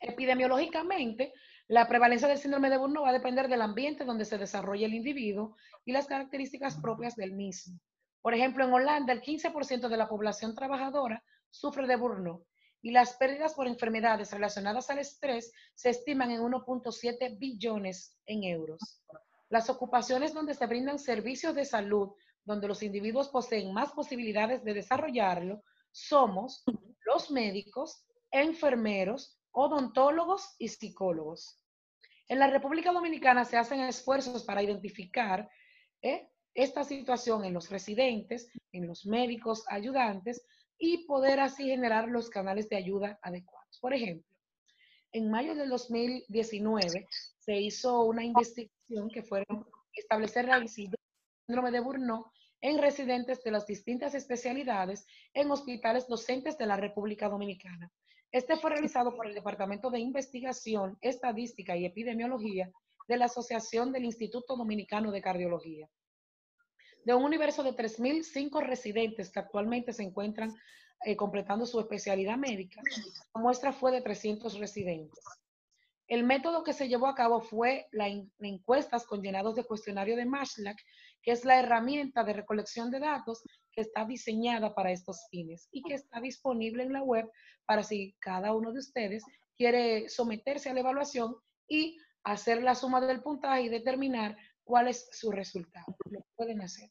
Epidemiológicamente, 0.00 1.32
la 1.68 1.86
prevalencia 1.86 2.26
del 2.26 2.38
síndrome 2.38 2.70
de 2.70 2.78
Burnout 2.78 3.04
va 3.04 3.10
a 3.10 3.12
depender 3.12 3.48
del 3.48 3.62
ambiente 3.62 4.04
donde 4.04 4.24
se 4.24 4.38
desarrolla 4.38 4.86
el 4.86 4.94
individuo 4.94 5.56
y 5.84 5.92
las 5.92 6.06
características 6.06 6.76
propias 6.80 7.16
del 7.16 7.32
mismo. 7.32 7.78
Por 8.22 8.34
ejemplo, 8.34 8.64
en 8.64 8.72
Holanda, 8.72 9.12
el 9.12 9.22
15% 9.22 9.88
de 9.88 9.96
la 9.96 10.08
población 10.08 10.54
trabajadora 10.54 11.22
sufre 11.50 11.86
de 11.86 11.96
burnout 11.96 12.44
y 12.82 12.92
las 12.92 13.14
pérdidas 13.16 13.54
por 13.54 13.66
enfermedades 13.66 14.32
relacionadas 14.32 14.90
al 14.90 14.98
estrés 14.98 15.52
se 15.74 15.90
estiman 15.90 16.30
en 16.30 16.40
1.7 16.40 17.38
billones 17.38 18.18
en 18.26 18.44
euros. 18.44 19.02
Las 19.48 19.68
ocupaciones 19.68 20.32
donde 20.32 20.54
se 20.54 20.66
brindan 20.66 20.98
servicios 20.98 21.54
de 21.54 21.64
salud, 21.64 22.12
donde 22.50 22.68
los 22.68 22.82
individuos 22.82 23.28
poseen 23.28 23.72
más 23.72 23.92
posibilidades 23.92 24.64
de 24.64 24.74
desarrollarlo, 24.74 25.62
somos 25.92 26.64
los 27.04 27.30
médicos, 27.30 28.04
enfermeros, 28.30 29.38
odontólogos 29.52 30.56
y 30.58 30.68
psicólogos. 30.68 31.58
En 32.28 32.38
la 32.38 32.48
República 32.48 32.92
Dominicana 32.92 33.44
se 33.44 33.56
hacen 33.56 33.80
esfuerzos 33.80 34.44
para 34.44 34.62
identificar 34.62 35.48
¿eh? 36.02 36.28
esta 36.54 36.84
situación 36.84 37.44
en 37.44 37.54
los 37.54 37.70
residentes, 37.70 38.48
en 38.72 38.86
los 38.86 39.06
médicos 39.06 39.64
ayudantes 39.68 40.44
y 40.78 41.06
poder 41.06 41.40
así 41.40 41.66
generar 41.66 42.08
los 42.08 42.30
canales 42.30 42.68
de 42.68 42.76
ayuda 42.76 43.18
adecuados. 43.22 43.78
Por 43.80 43.94
ejemplo, 43.94 44.26
en 45.12 45.30
mayo 45.30 45.54
del 45.54 45.68
2019 45.68 47.06
se 47.38 47.56
hizo 47.60 48.04
una 48.04 48.24
investigación 48.24 49.08
que 49.12 49.22
fueron 49.22 49.66
establecer 49.92 50.48
el 50.48 50.68
síndrome 50.68 51.70
de 51.70 51.80
Burnout 51.80 52.26
en 52.60 52.78
residentes 52.78 53.42
de 53.42 53.50
las 53.50 53.66
distintas 53.66 54.14
especialidades 54.14 55.06
en 55.34 55.50
hospitales 55.50 56.06
docentes 56.06 56.58
de 56.58 56.66
la 56.66 56.76
República 56.76 57.28
Dominicana. 57.28 57.90
Este 58.32 58.56
fue 58.56 58.70
realizado 58.70 59.16
por 59.16 59.26
el 59.26 59.34
Departamento 59.34 59.90
de 59.90 60.00
Investigación, 60.00 60.98
Estadística 61.00 61.76
y 61.76 61.84
Epidemiología 61.84 62.70
de 63.08 63.16
la 63.16 63.26
Asociación 63.26 63.92
del 63.92 64.04
Instituto 64.04 64.56
Dominicano 64.56 65.10
de 65.10 65.22
Cardiología 65.22 65.88
de 67.04 67.14
un 67.14 67.24
universo 67.24 67.62
de 67.62 67.72
3.005 67.72 68.62
residentes 68.62 69.30
que 69.30 69.40
actualmente 69.40 69.92
se 69.92 70.02
encuentran 70.02 70.54
eh, 71.04 71.16
completando 71.16 71.64
su 71.64 71.80
especialidad 71.80 72.36
médica, 72.36 72.82
la 73.34 73.40
muestra 73.40 73.72
fue 73.72 73.90
de 73.92 74.02
300 74.02 74.58
residentes. 74.58 75.24
El 76.08 76.24
método 76.24 76.64
que 76.64 76.72
se 76.72 76.88
llevó 76.88 77.06
a 77.06 77.14
cabo 77.14 77.40
fue 77.40 77.86
la, 77.92 78.08
encuestas 78.40 79.06
con 79.06 79.22
llenados 79.22 79.54
de 79.54 79.64
cuestionario 79.64 80.16
de 80.16 80.26
Mashlack, 80.26 80.76
que 81.22 81.32
es 81.32 81.44
la 81.44 81.58
herramienta 81.58 82.24
de 82.24 82.32
recolección 82.32 82.90
de 82.90 83.00
datos 83.00 83.42
que 83.72 83.82
está 83.82 84.04
diseñada 84.04 84.74
para 84.74 84.92
estos 84.92 85.26
fines 85.30 85.68
y 85.70 85.82
que 85.82 85.94
está 85.94 86.20
disponible 86.20 86.82
en 86.82 86.92
la 86.92 87.02
web 87.02 87.30
para 87.66 87.82
si 87.82 88.14
cada 88.20 88.54
uno 88.54 88.72
de 88.72 88.80
ustedes 88.80 89.22
quiere 89.56 90.08
someterse 90.08 90.70
a 90.70 90.74
la 90.74 90.80
evaluación 90.80 91.36
y 91.68 91.98
hacer 92.24 92.62
la 92.62 92.74
suma 92.74 93.00
del 93.00 93.22
puntaje 93.22 93.62
y 93.62 93.68
determinar 93.68 94.36
cuál 94.64 94.88
es 94.88 95.08
su 95.12 95.30
resultado. 95.30 95.96
Lo 96.10 96.20
pueden 96.34 96.62
hacer. 96.62 96.90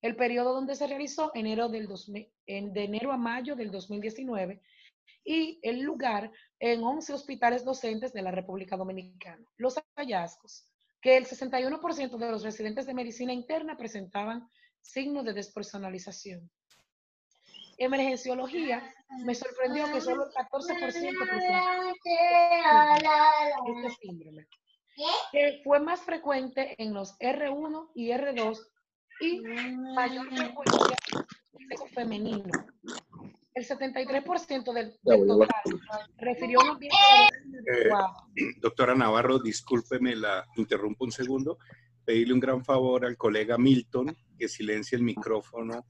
El 0.00 0.14
periodo 0.14 0.54
donde 0.54 0.76
se 0.76 0.86
realizó, 0.86 1.32
enero 1.34 1.68
del 1.68 1.88
de 1.88 2.84
enero 2.84 3.12
a 3.12 3.16
mayo 3.16 3.56
del 3.56 3.70
2019, 3.70 4.62
y 5.24 5.58
el 5.62 5.80
lugar 5.80 6.30
en 6.58 6.82
11 6.82 7.12
hospitales 7.12 7.64
docentes 7.64 8.12
de 8.12 8.22
la 8.22 8.30
República 8.30 8.76
Dominicana. 8.76 9.44
Los 9.56 9.74
hallazgos, 9.96 10.68
que 11.00 11.16
el 11.16 11.26
61% 11.26 12.18
de 12.18 12.30
los 12.30 12.42
residentes 12.42 12.86
de 12.86 12.94
medicina 12.94 13.32
interna 13.32 13.76
presentaban 13.76 14.48
signos 14.80 15.24
de 15.24 15.32
despersonalización. 15.32 16.50
Emergenciología, 17.76 18.82
me 19.24 19.34
sorprendió 19.34 19.92
que 19.92 20.00
solo 20.00 20.26
el 20.26 20.32
14% 20.32 20.88
presentaba 20.88 21.92
este 21.92 22.16
síndrome 24.00 24.46
que 25.32 25.60
fue 25.64 25.80
más 25.80 26.00
frecuente 26.00 26.74
en 26.82 26.92
los 26.92 27.16
R1 27.18 27.90
y 27.94 28.10
R2 28.10 28.58
y 29.20 29.40
mayor 29.94 30.28
frecuencia 30.28 30.96
en 31.70 31.88
femenino. 31.94 32.50
El 33.58 33.66
73% 33.66 34.72
del, 34.72 34.96
del 35.02 35.26
total 35.26 35.48
refirió 36.16 36.60
un 36.60 36.68
ambiente 36.68 36.96
eh, 37.66 37.90
Doctora 38.60 38.94
Navarro, 38.94 39.40
discúlpeme, 39.40 40.14
la 40.14 40.46
interrumpo 40.54 41.04
un 41.04 41.10
segundo. 41.10 41.58
Pedirle 42.04 42.34
un 42.34 42.40
gran 42.40 42.64
favor 42.64 43.04
al 43.04 43.16
colega 43.16 43.58
Milton 43.58 44.16
que 44.38 44.48
silencie 44.48 44.94
el 44.94 45.02
micrófono 45.02 45.84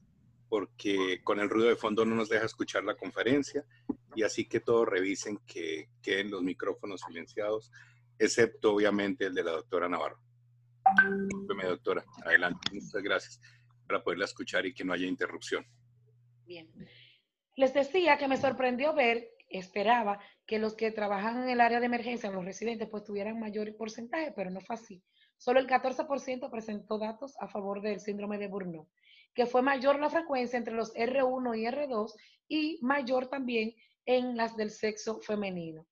porque 0.47 1.21
con 1.23 1.39
el 1.39 1.47
ruido 1.47 1.69
de 1.69 1.75
fondo 1.75 2.03
no 2.05 2.15
nos 2.15 2.29
deja 2.29 2.45
escuchar 2.45 2.83
la 2.83 2.95
conferencia 2.95 3.63
y 4.15 4.23
así 4.23 4.47
que 4.47 4.61
todos 4.61 4.87
revisen 4.87 5.39
que 5.45 5.91
queden 6.01 6.31
los 6.31 6.41
micrófonos 6.41 7.01
silenciados 7.05 7.71
excepto 8.17 8.73
obviamente 8.73 9.27
el 9.27 9.35
de 9.35 9.43
la 9.43 9.51
doctora 9.51 9.87
Navarro. 9.87 10.19
Disculpeme, 11.27 11.65
doctora. 11.65 12.03
Adelante. 12.25 12.67
Muchas 12.73 13.03
gracias 13.03 13.39
para 13.85 14.03
poderla 14.03 14.25
escuchar 14.25 14.65
y 14.65 14.73
que 14.73 14.83
no 14.83 14.93
haya 14.93 15.05
interrupción. 15.05 15.63
Bien. 16.47 16.67
Les 17.59 17.73
decía 17.73 18.17
que 18.17 18.29
me 18.29 18.37
sorprendió 18.37 18.93
ver, 18.93 19.31
esperaba 19.49 20.17
que 20.45 20.59
los 20.59 20.75
que 20.75 20.91
trabajan 20.91 21.43
en 21.43 21.49
el 21.49 21.59
área 21.59 21.81
de 21.81 21.87
emergencia, 21.87 22.31
los 22.31 22.45
residentes, 22.45 22.87
pues 22.89 23.03
tuvieran 23.03 23.37
mayor 23.37 23.75
porcentaje, 23.75 24.31
pero 24.31 24.49
no 24.49 24.61
fue 24.61 24.75
así. 24.75 25.03
Solo 25.35 25.59
el 25.59 25.67
14% 25.67 26.49
presentó 26.49 26.97
datos 26.97 27.35
a 27.37 27.49
favor 27.49 27.81
del 27.81 27.99
síndrome 27.99 28.37
de 28.37 28.47
Burnout, 28.47 28.87
que 29.33 29.45
fue 29.45 29.61
mayor 29.61 29.99
la 29.99 30.09
frecuencia 30.09 30.55
entre 30.55 30.73
los 30.73 30.93
R1 30.93 31.59
y 31.59 31.65
R2 31.65 32.13
y 32.47 32.79
mayor 32.81 33.27
también 33.27 33.75
en 34.05 34.37
las 34.37 34.55
del 34.55 34.71
sexo 34.71 35.19
femenino. 35.19 35.85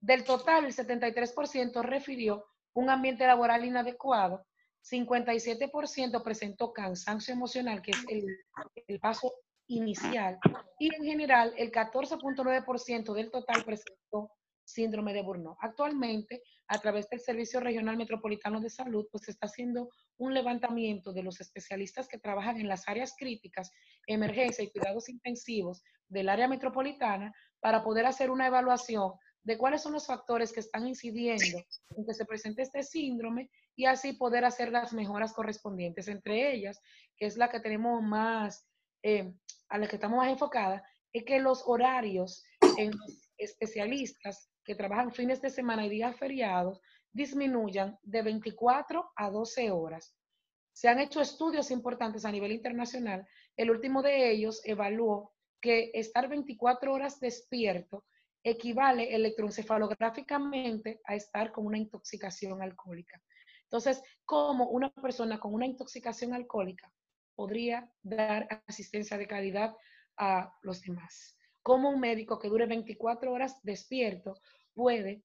Del 0.00 0.24
total, 0.24 0.64
el 0.64 0.74
73% 0.74 1.82
refirió 1.84 2.46
un 2.72 2.90
ambiente 2.90 3.24
laboral 3.28 3.64
inadecuado, 3.64 4.44
57% 4.82 6.20
presentó 6.24 6.72
cansancio 6.72 7.32
emocional, 7.32 7.80
que 7.80 7.92
es 7.92 8.04
el, 8.08 8.98
paso 8.98 9.32
inicial 9.68 10.38
y 10.78 10.94
en 10.94 11.04
general 11.04 11.54
el 11.56 11.70
14.9% 11.70 13.14
del 13.14 13.30
total 13.30 13.64
presentó 13.64 14.30
síndrome 14.66 15.14
de 15.14 15.22
Burnout. 15.22 15.56
Actualmente, 15.60 16.42
a 16.66 16.78
través 16.78 17.08
del 17.08 17.20
Servicio 17.20 17.60
Regional 17.60 17.96
Metropolitano 17.96 18.60
de 18.60 18.68
Salud, 18.68 19.06
pues 19.10 19.24
se 19.24 19.30
está 19.30 19.46
haciendo 19.46 19.88
un 20.18 20.34
levantamiento 20.34 21.12
de 21.12 21.22
los 21.22 21.40
especialistas 21.40 22.08
que 22.08 22.18
trabajan 22.18 22.60
en 22.60 22.68
las 22.68 22.88
áreas 22.88 23.14
críticas, 23.16 23.70
emergencia 24.06 24.64
y 24.64 24.70
cuidados 24.70 25.08
intensivos 25.08 25.82
del 26.08 26.28
área 26.28 26.48
metropolitana 26.48 27.32
para 27.60 27.82
poder 27.82 28.06
hacer 28.06 28.30
una 28.30 28.48
evaluación 28.48 29.12
de 29.44 29.56
cuáles 29.56 29.82
son 29.82 29.92
los 29.92 30.06
factores 30.06 30.52
que 30.52 30.60
están 30.60 30.88
incidiendo 30.88 31.58
en 31.96 32.04
que 32.04 32.14
se 32.14 32.24
presente 32.24 32.62
este 32.62 32.82
síndrome 32.82 33.48
y 33.76 33.84
así 33.86 34.12
poder 34.14 34.44
hacer 34.44 34.72
las 34.72 34.92
mejoras 34.92 35.32
correspondientes. 35.32 36.08
Entre 36.08 36.52
ellas, 36.52 36.80
que 37.16 37.26
es 37.26 37.36
la 37.36 37.48
que 37.48 37.60
tenemos 37.60 38.02
más, 38.02 38.66
eh, 39.04 39.32
a 39.68 39.78
la 39.78 39.88
que 39.88 39.96
estamos 39.96 40.18
más 40.18 40.28
enfocadas, 40.28 40.82
es 41.12 41.24
que 41.24 41.40
los 41.40 41.62
horarios 41.66 42.44
en 42.78 42.90
especialistas 43.38 44.50
que 44.64 44.74
trabajan 44.74 45.12
fines 45.12 45.40
de 45.40 45.50
semana 45.50 45.86
y 45.86 45.90
días 45.90 46.16
feriados 46.16 46.80
disminuyan 47.12 47.98
de 48.02 48.22
24 48.22 49.12
a 49.16 49.30
12 49.30 49.70
horas. 49.70 50.14
Se 50.72 50.88
han 50.88 51.00
hecho 51.00 51.20
estudios 51.20 51.70
importantes 51.70 52.24
a 52.24 52.32
nivel 52.32 52.52
internacional. 52.52 53.26
El 53.56 53.70
último 53.70 54.02
de 54.02 54.30
ellos 54.30 54.60
evaluó 54.64 55.32
que 55.60 55.90
estar 55.94 56.28
24 56.28 56.92
horas 56.92 57.18
despierto 57.18 58.04
equivale 58.42 59.14
electroencefalográficamente 59.14 61.00
a 61.04 61.14
estar 61.14 61.50
con 61.50 61.66
una 61.66 61.78
intoxicación 61.78 62.62
alcohólica. 62.62 63.20
Entonces, 63.64 64.02
¿cómo 64.24 64.68
una 64.68 64.92
persona 64.92 65.40
con 65.40 65.54
una 65.54 65.66
intoxicación 65.66 66.34
alcohólica 66.34 66.92
podría 67.36 67.88
dar 68.02 68.62
asistencia 68.66 69.16
de 69.16 69.28
calidad 69.28 69.76
a 70.16 70.52
los 70.62 70.80
demás? 70.80 71.36
¿Cómo 71.62 71.90
un 71.90 72.00
médico 72.00 72.38
que 72.38 72.48
dure 72.48 72.66
24 72.66 73.32
horas 73.32 73.60
despierto 73.62 74.40
puede 74.74 75.22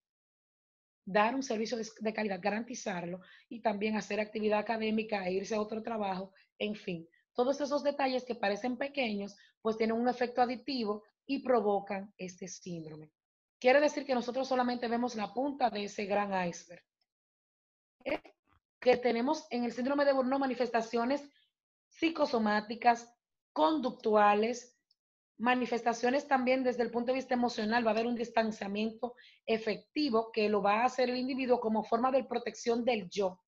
dar 1.05 1.35
un 1.35 1.43
servicio 1.43 1.77
de, 1.77 2.13
calidad, 2.13 2.39
garantizarlo 2.41 3.21
y 3.49 3.61
también 3.61 3.97
hacer 3.97 4.19
actividad 4.19 4.59
académica 4.59 5.25
e 5.27 5.33
irse 5.33 5.55
a 5.55 5.61
otro 5.61 5.81
trabajo, 5.81 6.31
en 6.57 6.75
fin. 6.75 7.07
Todos 7.33 7.59
esos 7.61 7.83
detalles 7.83 8.23
que 8.23 8.35
parecen 8.35 8.77
pequeños, 8.77 9.35
pues 9.61 9.77
tienen 9.77 9.97
un 9.97 10.07
efecto 10.07 10.41
aditivo 10.41 11.03
y 11.25 11.43
provocan 11.43 12.13
este 12.17 12.47
síndrome. 12.47 13.11
Quiere 13.59 13.79
decir 13.79 14.05
que 14.05 14.15
nosotros 14.15 14.47
solamente 14.47 14.87
vemos 14.87 15.15
la 15.15 15.33
punta 15.33 15.69
de 15.69 15.85
ese 15.85 16.05
gran 16.05 16.47
iceberg. 16.47 16.83
Que 18.79 18.97
tenemos 18.97 19.45
en 19.51 19.63
el 19.63 19.71
síndrome 19.71 20.05
de 20.05 20.13
Burnout 20.13 20.39
manifestaciones 20.39 21.21
psicosomáticas, 21.91 23.13
conductuales, 23.53 24.77
manifestaciones 25.37 26.27
también 26.27 26.63
desde 26.63 26.83
el 26.83 26.91
punto 26.91 27.11
de 27.11 27.17
vista 27.17 27.33
emocional, 27.33 27.85
va 27.85 27.91
a 27.91 27.93
haber 27.93 28.07
un 28.07 28.15
distanciamiento 28.15 29.15
efectivo 29.45 30.31
que 30.31 30.49
lo 30.49 30.61
va 30.61 30.81
a 30.81 30.85
hacer 30.85 31.09
el 31.09 31.17
individuo 31.17 31.59
como 31.59 31.83
forma 31.83 32.11
de 32.11 32.23
protección 32.23 32.85
del 32.85 33.09
yo, 33.09 33.39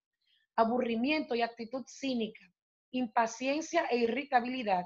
aburrimiento 0.56 1.36
y 1.36 1.42
actitud 1.42 1.84
cínica, 1.88 2.46
impaciencia 2.92 3.86
e 3.90 3.98
irritabilidad, 3.98 4.86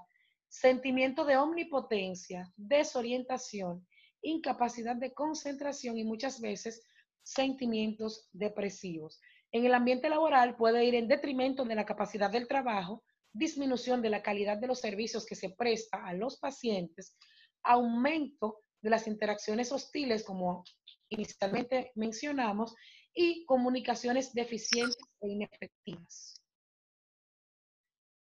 sentimiento 0.49 1.25
de 1.25 1.37
omnipotencia, 1.37 2.51
desorientación, 2.55 3.85
incapacidad 4.21 4.95
de 4.95 5.13
concentración 5.13 5.97
y 5.97 6.03
muchas 6.03 6.41
veces 6.41 6.85
sentimientos 7.23 8.29
depresivos. 8.31 9.19
En 9.51 9.65
el 9.65 9.73
ambiente 9.73 10.09
laboral 10.09 10.55
puede 10.55 10.85
ir 10.85 10.95
en 10.95 11.07
detrimento 11.07 11.63
de 11.63 11.75
la 11.75 11.85
capacidad 11.85 12.29
del 12.29 12.47
trabajo, 12.47 13.03
disminución 13.37 14.01
de 14.01 14.09
la 14.09 14.23
calidad 14.23 14.57
de 14.57 14.67
los 14.67 14.79
servicios 14.79 15.25
que 15.25 15.35
se 15.35 15.49
presta 15.49 16.05
a 16.05 16.13
los 16.13 16.37
pacientes, 16.37 17.15
aumento 17.63 18.61
de 18.81 18.89
las 18.89 19.07
interacciones 19.07 19.71
hostiles, 19.71 20.23
como 20.23 20.63
inicialmente 21.09 21.91
mencionamos, 21.95 22.75
y 23.13 23.45
comunicaciones 23.45 24.33
deficientes 24.33 24.97
e 25.21 25.29
inefectivas. 25.29 26.41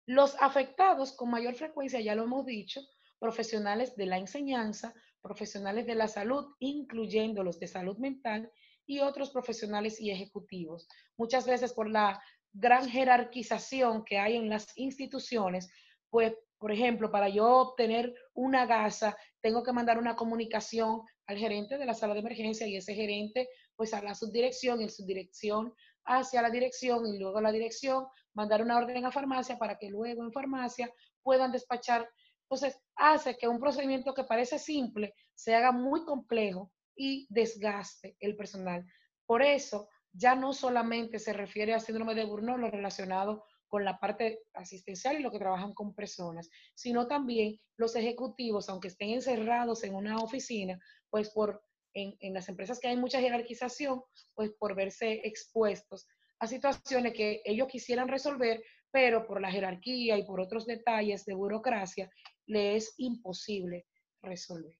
Los 0.05 0.35
afectados 0.41 1.13
con 1.13 1.31
mayor 1.31 1.55
frecuencia, 1.55 2.01
ya 2.01 2.13
lo 2.13 2.23
hemos 2.23 2.45
dicho, 2.45 2.81
profesionales 3.19 3.95
de 3.95 4.05
la 4.05 4.17
enseñanza, 4.17 4.93
profesionales 5.21 5.87
de 5.87 5.95
la 5.95 6.07
salud, 6.07 6.53
incluyendo 6.59 7.41
los 7.41 7.59
de 7.59 7.67
salud 7.67 7.97
mental 7.97 8.51
y 8.85 8.99
otros 8.99 9.31
profesionales 9.31 9.99
y 10.01 10.11
ejecutivos. 10.11 10.87
Muchas 11.17 11.47
veces 11.47 11.71
por 11.71 11.89
la 11.89 12.21
gran 12.53 12.87
jerarquización 12.87 14.05
que 14.05 14.19
hay 14.19 14.37
en 14.37 14.49
las 14.49 14.77
instituciones, 14.77 15.69
pues, 16.09 16.33
por 16.57 16.71
ejemplo, 16.71 17.11
para 17.11 17.27
yo 17.27 17.45
obtener 17.45 18.13
una 18.33 18.65
gasa, 18.65 19.17
tengo 19.41 19.63
que 19.63 19.73
mandar 19.73 19.97
una 19.97 20.15
comunicación 20.15 21.01
al 21.25 21.37
gerente 21.37 21.77
de 21.77 21.85
la 21.85 21.93
sala 21.93 22.13
de 22.13 22.21
emergencia 22.21 22.67
y 22.67 22.77
ese 22.77 22.93
gerente, 22.93 23.49
pues, 23.75 23.93
a 23.93 24.01
la 24.01 24.15
subdirección 24.15 24.81
y 24.81 24.89
subdirección 24.89 25.73
hacia 26.05 26.41
la 26.41 26.49
dirección 26.49 27.05
y 27.07 27.17
luego 27.17 27.41
la 27.41 27.51
dirección 27.51 28.07
mandar 28.33 28.61
una 28.61 28.77
orden 28.77 29.05
a 29.05 29.11
farmacia 29.11 29.57
para 29.57 29.77
que 29.77 29.89
luego 29.89 30.23
en 30.23 30.31
farmacia 30.31 30.93
puedan 31.21 31.51
despachar. 31.51 32.07
Entonces, 32.43 32.79
hace 32.95 33.37
que 33.37 33.47
un 33.47 33.59
procedimiento 33.59 34.13
que 34.13 34.23
parece 34.23 34.59
simple 34.59 35.15
se 35.33 35.55
haga 35.55 35.71
muy 35.71 36.05
complejo 36.05 36.71
y 36.95 37.25
desgaste 37.29 38.15
el 38.19 38.35
personal. 38.35 38.85
Por 39.25 39.41
eso, 39.41 39.89
ya 40.13 40.35
no 40.35 40.53
solamente 40.53 41.19
se 41.19 41.33
refiere 41.33 41.73
al 41.73 41.81
síndrome 41.81 42.15
de 42.15 42.23
Burnout 42.23 42.59
lo 42.59 42.69
relacionado 42.69 43.45
con 43.67 43.83
la 43.83 43.99
parte 43.99 44.39
asistencial 44.53 45.19
y 45.19 45.23
lo 45.23 45.31
que 45.31 45.39
trabajan 45.39 45.73
con 45.73 45.95
personas, 45.95 46.49
sino 46.75 47.07
también 47.07 47.59
los 47.75 47.95
ejecutivos, 47.95 48.69
aunque 48.69 48.89
estén 48.89 49.09
encerrados 49.09 49.83
en 49.83 49.95
una 49.95 50.17
oficina, 50.19 50.79
pues 51.09 51.31
por 51.31 51.63
en, 51.95 52.15
en 52.19 52.33
las 52.33 52.49
empresas 52.49 52.79
que 52.79 52.87
hay 52.87 52.97
mucha 52.97 53.19
jerarquización, 53.19 54.03
pues 54.35 54.51
por 54.53 54.75
verse 54.75 55.21
expuestos 55.25 56.07
a 56.39 56.47
situaciones 56.47 57.13
que 57.13 57.41
ellos 57.45 57.67
quisieran 57.67 58.07
resolver, 58.07 58.61
pero 58.91 59.25
por 59.25 59.41
la 59.41 59.49
jerarquía 59.49 60.17
y 60.17 60.23
por 60.23 60.39
otros 60.39 60.65
detalles 60.65 61.25
de 61.25 61.33
burocracia, 61.33 62.11
le 62.45 62.75
es 62.75 62.93
imposible 62.97 63.87
resolver. 64.21 64.77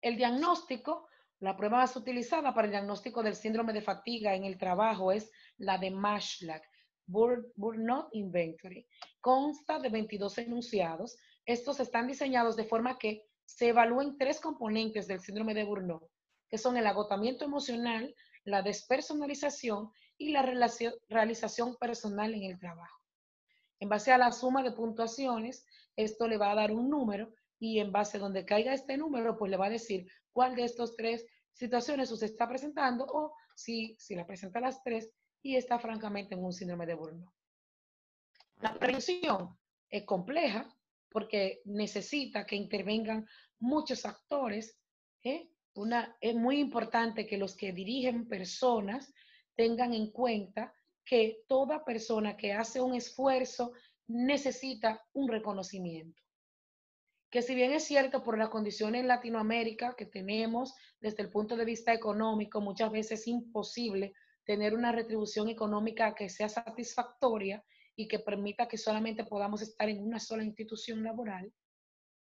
El 0.00 0.16
diagnóstico, 0.16 1.08
la 1.44 1.56
prueba 1.58 1.76
más 1.76 1.94
utilizada 1.94 2.54
para 2.54 2.64
el 2.66 2.70
diagnóstico 2.70 3.22
del 3.22 3.36
síndrome 3.36 3.74
de 3.74 3.82
fatiga 3.82 4.34
en 4.34 4.44
el 4.44 4.56
trabajo 4.56 5.12
es 5.12 5.30
la 5.58 5.76
de 5.76 5.90
Mashlak, 5.90 6.62
Burnout 7.06 8.08
Inventory. 8.12 8.86
Consta 9.20 9.78
de 9.78 9.90
22 9.90 10.38
enunciados. 10.38 11.18
Estos 11.44 11.80
están 11.80 12.06
diseñados 12.06 12.56
de 12.56 12.64
forma 12.64 12.98
que 12.98 13.26
se 13.44 13.68
evalúen 13.68 14.16
tres 14.16 14.40
componentes 14.40 15.06
del 15.06 15.20
síndrome 15.20 15.52
de 15.52 15.64
Burnout, 15.64 16.08
que 16.48 16.56
son 16.56 16.78
el 16.78 16.86
agotamiento 16.86 17.44
emocional, 17.44 18.14
la 18.44 18.62
despersonalización 18.62 19.92
y 20.16 20.30
la 20.30 20.48
realización 21.10 21.76
personal 21.76 22.32
en 22.32 22.44
el 22.44 22.58
trabajo. 22.58 23.02
En 23.80 23.90
base 23.90 24.12
a 24.12 24.18
la 24.18 24.32
suma 24.32 24.62
de 24.62 24.72
puntuaciones, 24.72 25.66
esto 25.94 26.26
le 26.26 26.38
va 26.38 26.52
a 26.52 26.54
dar 26.54 26.72
un 26.72 26.88
número 26.88 27.34
y 27.58 27.80
en 27.80 27.92
base 27.92 28.16
a 28.16 28.20
donde 28.20 28.46
caiga 28.46 28.72
este 28.72 28.96
número, 28.96 29.36
pues 29.36 29.50
le 29.50 29.58
va 29.58 29.66
a 29.66 29.70
decir 29.70 30.06
cuál 30.32 30.56
de 30.56 30.64
estos 30.64 30.96
tres 30.96 31.26
situaciones 31.54 32.10
usted 32.10 32.26
está 32.26 32.48
presentando 32.48 33.06
o 33.06 33.34
si, 33.54 33.96
si 33.98 34.14
la 34.14 34.26
presenta 34.26 34.60
las 34.60 34.82
tres 34.82 35.10
y 35.42 35.56
está 35.56 35.78
francamente 35.78 36.34
en 36.34 36.44
un 36.44 36.52
síndrome 36.52 36.86
de 36.86 36.94
burnout. 36.94 37.32
La 38.60 38.74
prevención 38.74 39.56
es 39.88 40.04
compleja 40.04 40.68
porque 41.08 41.62
necesita 41.64 42.44
que 42.44 42.56
intervengan 42.56 43.26
muchos 43.60 44.04
actores 44.04 44.78
¿eh? 45.22 45.48
una, 45.74 46.16
es 46.20 46.34
muy 46.34 46.58
importante 46.58 47.26
que 47.26 47.38
los 47.38 47.56
que 47.56 47.72
dirigen 47.72 48.28
personas 48.28 49.12
tengan 49.54 49.94
en 49.94 50.10
cuenta 50.10 50.72
que 51.04 51.44
toda 51.46 51.84
persona 51.84 52.36
que 52.36 52.52
hace 52.52 52.80
un 52.80 52.94
esfuerzo 52.94 53.72
necesita 54.06 55.02
un 55.12 55.28
reconocimiento. 55.28 56.23
Que 57.34 57.42
si 57.42 57.56
bien 57.56 57.72
es 57.72 57.82
cierto 57.82 58.22
por 58.22 58.38
la 58.38 58.48
condición 58.48 58.94
en 58.94 59.08
Latinoamérica 59.08 59.96
que 59.96 60.06
tenemos 60.06 60.72
desde 61.00 61.24
el 61.24 61.30
punto 61.30 61.56
de 61.56 61.64
vista 61.64 61.92
económico, 61.92 62.60
muchas 62.60 62.92
veces 62.92 63.22
es 63.22 63.26
imposible 63.26 64.12
tener 64.44 64.72
una 64.72 64.92
retribución 64.92 65.48
económica 65.48 66.14
que 66.14 66.28
sea 66.28 66.48
satisfactoria 66.48 67.64
y 67.96 68.06
que 68.06 68.20
permita 68.20 68.68
que 68.68 68.78
solamente 68.78 69.24
podamos 69.24 69.62
estar 69.62 69.88
en 69.88 70.00
una 70.00 70.20
sola 70.20 70.44
institución 70.44 71.02
laboral, 71.02 71.52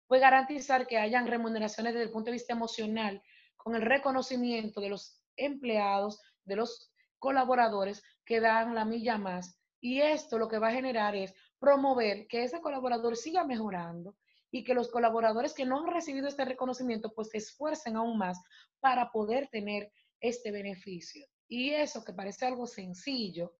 puede 0.07 0.21
garantizar 0.21 0.87
que 0.87 0.97
hayan 0.97 1.27
remuneraciones 1.27 1.93
desde 1.93 2.05
el 2.05 2.11
punto 2.13 2.27
de 2.27 2.37
vista 2.37 2.53
emocional 2.53 3.21
con 3.57 3.75
el 3.75 3.81
reconocimiento 3.81 4.79
de 4.79 4.87
los 4.87 5.21
empleados, 5.35 6.21
de 6.45 6.55
los 6.55 6.93
colaboradores 7.19 8.01
que 8.23 8.39
dan 8.39 8.73
la 8.73 8.85
milla 8.85 9.17
más. 9.17 9.59
Y 9.81 9.99
esto 9.99 10.37
lo 10.37 10.47
que 10.47 10.59
va 10.59 10.69
a 10.69 10.73
generar 10.73 11.13
es 11.13 11.33
promover 11.59 12.25
que 12.27 12.45
ese 12.45 12.61
colaborador 12.61 13.17
siga 13.17 13.43
mejorando 13.43 14.15
y 14.53 14.63
que 14.63 14.75
los 14.75 14.91
colaboradores 14.91 15.51
que 15.51 15.65
no 15.65 15.79
han 15.79 15.91
recibido 15.91 16.27
este 16.27 16.45
reconocimiento 16.45 17.11
pues 17.11 17.29
se 17.29 17.39
esfuercen 17.39 17.95
aún 17.95 18.19
más 18.19 18.39
para 18.79 19.11
poder 19.11 19.47
tener 19.47 19.91
este 20.19 20.51
beneficio. 20.51 21.25
Y 21.47 21.71
eso 21.71 22.05
que 22.05 22.13
parece 22.13 22.45
algo 22.45 22.67
sencillo, 22.67 23.55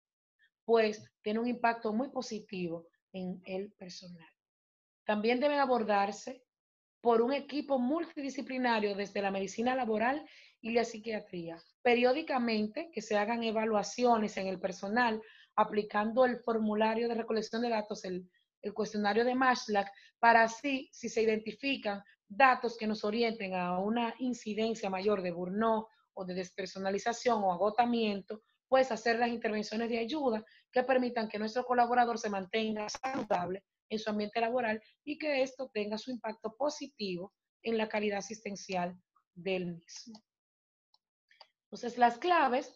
pues 0.65 1.03
tiene 1.23 1.39
un 1.39 1.47
impacto 1.47 1.93
muy 1.93 2.10
positivo 2.10 2.86
en 3.12 3.41
el 3.45 3.71
personal. 3.73 4.29
también 5.03 5.39
deben 5.39 5.60
abordarse 5.60 6.43
por 7.01 7.21
un 7.21 7.34
equipo 7.34 7.79
multidisciplinario 7.79 8.95
desde 8.95 9.21
la 9.21 9.32
medicina 9.32 9.75
laboral 9.75 10.23
y 10.62 10.73
la 10.73 10.86
psiquiatría. 10.86 11.58
Periódicamente 11.82 12.91
que 12.93 13.01
se 13.01 13.17
hagan 13.17 13.43
evaluaciones 13.43 14.38
en 14.38 14.45
el 14.45 14.60
personal 14.60 15.21
aplicando 15.56 16.23
el 16.25 16.38
formulario 16.38 17.10
de 17.10 17.15
recolección 17.15 17.63
de 17.63 17.69
datos, 17.69 18.06
el, 18.06 18.29
el 18.63 18.73
cuestionario 18.73 19.23
de 19.23 19.36
Mashlack, 19.36 19.91
para 20.17 20.43
así, 20.43 20.89
si 20.91 21.10
se 21.10 21.21
identifican 21.21 22.02
datos 22.28 22.78
que 22.78 22.88
nos 22.88 23.04
orienten 23.04 23.54
a 23.54 23.78
una 23.78 24.15
incidencia 24.19 24.89
mayor 24.89 25.21
de 25.21 25.32
burnout 25.32 25.88
o 26.13 26.26
de 26.26 26.34
despersonalización 26.34 27.43
o 27.43 27.52
agotamiento, 27.52 28.41
pues 28.67 28.91
hacer 28.91 29.19
las 29.19 29.30
intervenciones 29.30 29.89
de 29.89 29.99
ayuda 29.99 30.43
que 30.71 30.84
permitan 30.84 31.28
que 31.28 31.38
nuestro 31.38 31.65
colaborador 31.65 32.17
se 32.17 32.30
mantenga 32.30 32.88
saludable 32.89 33.63
en 33.89 33.99
su 33.99 34.10
ambiente 34.10 34.39
laboral 34.39 34.82
y 35.04 35.17
que 35.17 35.43
esto 35.43 35.69
tenga 35.71 35.97
su 35.97 36.10
impacto 36.10 36.56
positivo 36.58 37.34
en 37.62 37.78
la 37.78 37.88
calidad 37.88 38.19
asistencial 38.19 38.97
del 39.36 39.76
mismo. 39.76 40.19
Entonces, 41.65 41.97
las 41.97 42.17
claves, 42.17 42.73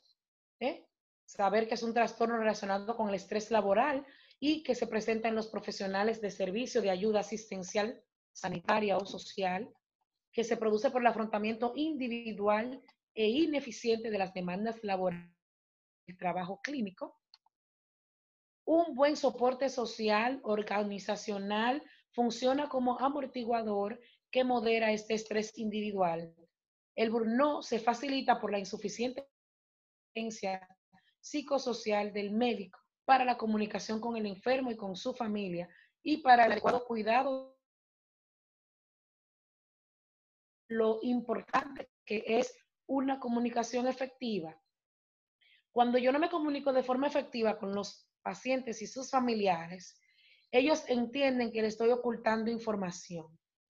¿eh? 0.60 0.86
saber 1.26 1.68
que 1.68 1.76
es 1.76 1.84
un 1.84 1.94
trastorno 1.94 2.38
relacionado 2.38 2.96
con 2.96 3.10
el 3.10 3.16
estrés 3.16 3.52
laboral 3.52 4.06
y 4.40 4.64
que 4.64 4.76
se 4.76 4.88
presenta 4.88 5.28
en 5.28 5.36
los 5.36 5.48
profesionales 5.48 6.22
de 6.22 6.32
servicio 6.32 6.82
de 6.82 6.90
ayuda 6.90 7.22
asistencial 7.22 8.02
sanitaria 8.32 8.98
o 8.98 9.06
social, 9.06 9.74
que 10.32 10.44
se 10.44 10.58
produce 10.58 10.92
por 10.92 11.02
el 11.02 11.08
afrontamiento 11.08 11.74
individual 11.76 12.84
e 13.16 13.28
ineficiente 13.28 14.12
de 14.12 14.18
las 14.20 14.34
demandas 14.34 14.84
laborales 14.84 15.36
del 16.06 16.18
trabajo 16.18 16.62
clínico, 16.62 17.20
un 18.66 18.96
buen 18.96 19.16
soporte 19.16 19.70
social, 19.70 20.40
organizacional, 20.44 21.82
funciona 22.12 22.70
como 22.70 23.00
amortiguador 23.00 24.00
que 24.30 24.44
modera 24.44 24.92
este 24.92 25.14
estrés 25.14 25.58
individual. 25.58 26.36
El 26.96 27.10
burnout 27.10 27.64
se 27.64 27.80
facilita 27.80 28.40
por 28.40 28.52
la 28.52 28.60
insuficiente 28.60 29.26
psicosocial 31.22 32.12
del 32.12 32.32
médico 32.32 32.80
para 33.08 33.24
la 33.24 33.38
comunicación 33.38 34.02
con 34.02 34.18
el 34.18 34.26
enfermo 34.26 34.70
y 34.70 34.76
con 34.76 34.98
su 34.98 35.14
familia 35.14 35.70
y 36.04 36.18
para 36.18 36.46
el 36.46 36.52
adecuado 36.52 36.84
cuidado. 36.84 37.58
Lo 40.68 41.00
importante 41.04 41.90
que 42.04 42.22
es 42.28 42.54
una 42.86 43.18
comunicación 43.18 43.88
efectiva. 43.88 44.62
Cuando 45.72 45.98
yo 45.98 46.12
no 46.12 46.20
me 46.20 46.30
comunico 46.30 46.74
de 46.74 46.84
forma 46.84 47.08
efectiva 47.08 47.58
con 47.58 47.74
los 47.74 48.10
pacientes 48.22 48.82
y 48.82 48.88
sus 48.88 49.10
familiares, 49.10 50.02
ellos 50.52 50.84
entienden 50.90 51.54
que 51.54 51.62
le 51.62 51.70
estoy 51.70 51.92
ocultando 51.92 52.52
información. 52.52 53.26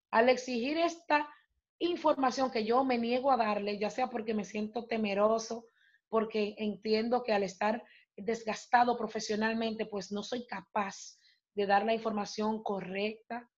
Al 0.09 0.29
exigir 0.29 0.79
esta 0.79 1.29
información 1.77 2.49
que 2.49 2.65
yo 2.65 2.83
me 2.83 2.97
niego 2.97 3.31
a 3.31 3.37
darle, 3.37 3.77
ya 3.77 3.91
sea 3.91 4.07
porque 4.09 4.33
me 4.33 4.45
siento 4.45 4.87
temeroso, 4.87 5.67
porque 6.09 6.55
entiendo 6.57 7.21
que 7.21 7.33
al 7.33 7.43
estar 7.43 7.83
desgastado 8.17 8.97
profesionalmente, 8.97 9.85
pues 9.85 10.11
no 10.11 10.23
soy 10.23 10.45
capaz 10.45 11.17
de 11.55 11.65
dar 11.65 11.85
la 11.85 11.93
información 11.93 12.61
correcta. 12.63 13.49